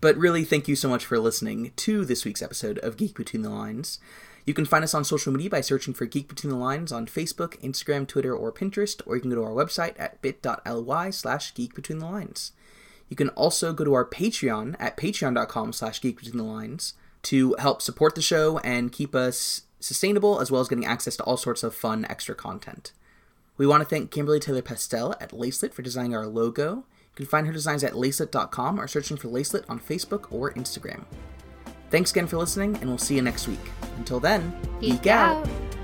but 0.00 0.16
really, 0.16 0.44
thank 0.44 0.68
you 0.68 0.76
so 0.76 0.88
much 0.88 1.04
for 1.04 1.18
listening 1.18 1.72
to 1.76 2.04
this 2.04 2.24
week's 2.24 2.42
episode 2.42 2.78
of 2.78 2.96
Geek 2.96 3.16
Between 3.16 3.42
the 3.42 3.50
Lines. 3.50 3.98
You 4.44 4.54
can 4.54 4.64
find 4.64 4.84
us 4.84 4.94
on 4.94 5.04
social 5.04 5.32
media 5.32 5.50
by 5.50 5.60
searching 5.60 5.92
for 5.92 6.06
Geek 6.06 6.28
Between 6.28 6.52
the 6.52 6.58
Lines 6.58 6.92
on 6.92 7.06
Facebook, 7.06 7.60
Instagram, 7.60 8.06
Twitter, 8.06 8.34
or 8.34 8.52
Pinterest, 8.52 9.02
or 9.04 9.16
you 9.16 9.20
can 9.20 9.30
go 9.30 9.36
to 9.36 9.42
our 9.42 9.50
website 9.50 9.94
at 9.98 10.22
bit.ly 10.22 11.10
slash 11.10 11.52
Geek 11.54 11.74
Between 11.74 11.98
the 11.98 12.06
Lines. 12.06 12.52
You 13.08 13.16
can 13.16 13.30
also 13.30 13.72
go 13.72 13.84
to 13.84 13.94
our 13.94 14.08
Patreon 14.08 14.76
at 14.78 14.96
patreon.com 14.96 15.72
slash 15.72 16.00
Geek 16.00 16.18
Between 16.18 16.38
the 16.38 16.44
Lines 16.44 16.94
to 17.22 17.56
help 17.58 17.82
support 17.82 18.14
the 18.14 18.22
show 18.22 18.58
and 18.58 18.92
keep 18.92 19.14
us 19.14 19.62
sustainable, 19.80 20.40
as 20.40 20.50
well 20.50 20.60
as 20.60 20.68
getting 20.68 20.86
access 20.86 21.16
to 21.16 21.22
all 21.24 21.36
sorts 21.36 21.62
of 21.62 21.74
fun 21.74 22.06
extra 22.08 22.34
content. 22.34 22.92
We 23.56 23.66
want 23.66 23.82
to 23.82 23.88
thank 23.88 24.10
Kimberly 24.10 24.40
Taylor 24.40 24.62
Pastel 24.62 25.14
at 25.20 25.30
Lacelet 25.30 25.72
for 25.72 25.82
designing 25.82 26.14
our 26.14 26.26
logo. 26.26 26.76
You 26.76 27.16
can 27.16 27.26
find 27.26 27.46
her 27.46 27.52
designs 27.52 27.82
at 27.82 27.94
lacelet.com 27.94 28.78
or 28.78 28.86
searching 28.86 29.16
for 29.16 29.28
Lacelet 29.28 29.64
on 29.68 29.80
Facebook 29.80 30.30
or 30.30 30.52
Instagram. 30.52 31.04
Thanks 31.90 32.10
again 32.10 32.26
for 32.26 32.36
listening, 32.36 32.76
and 32.76 32.86
we'll 32.86 32.98
see 32.98 33.14
you 33.14 33.22
next 33.22 33.48
week. 33.48 33.70
Until 33.96 34.20
then, 34.20 34.54
geek, 34.80 35.02
geek 35.02 35.06
out. 35.06 35.46
out. 35.46 35.75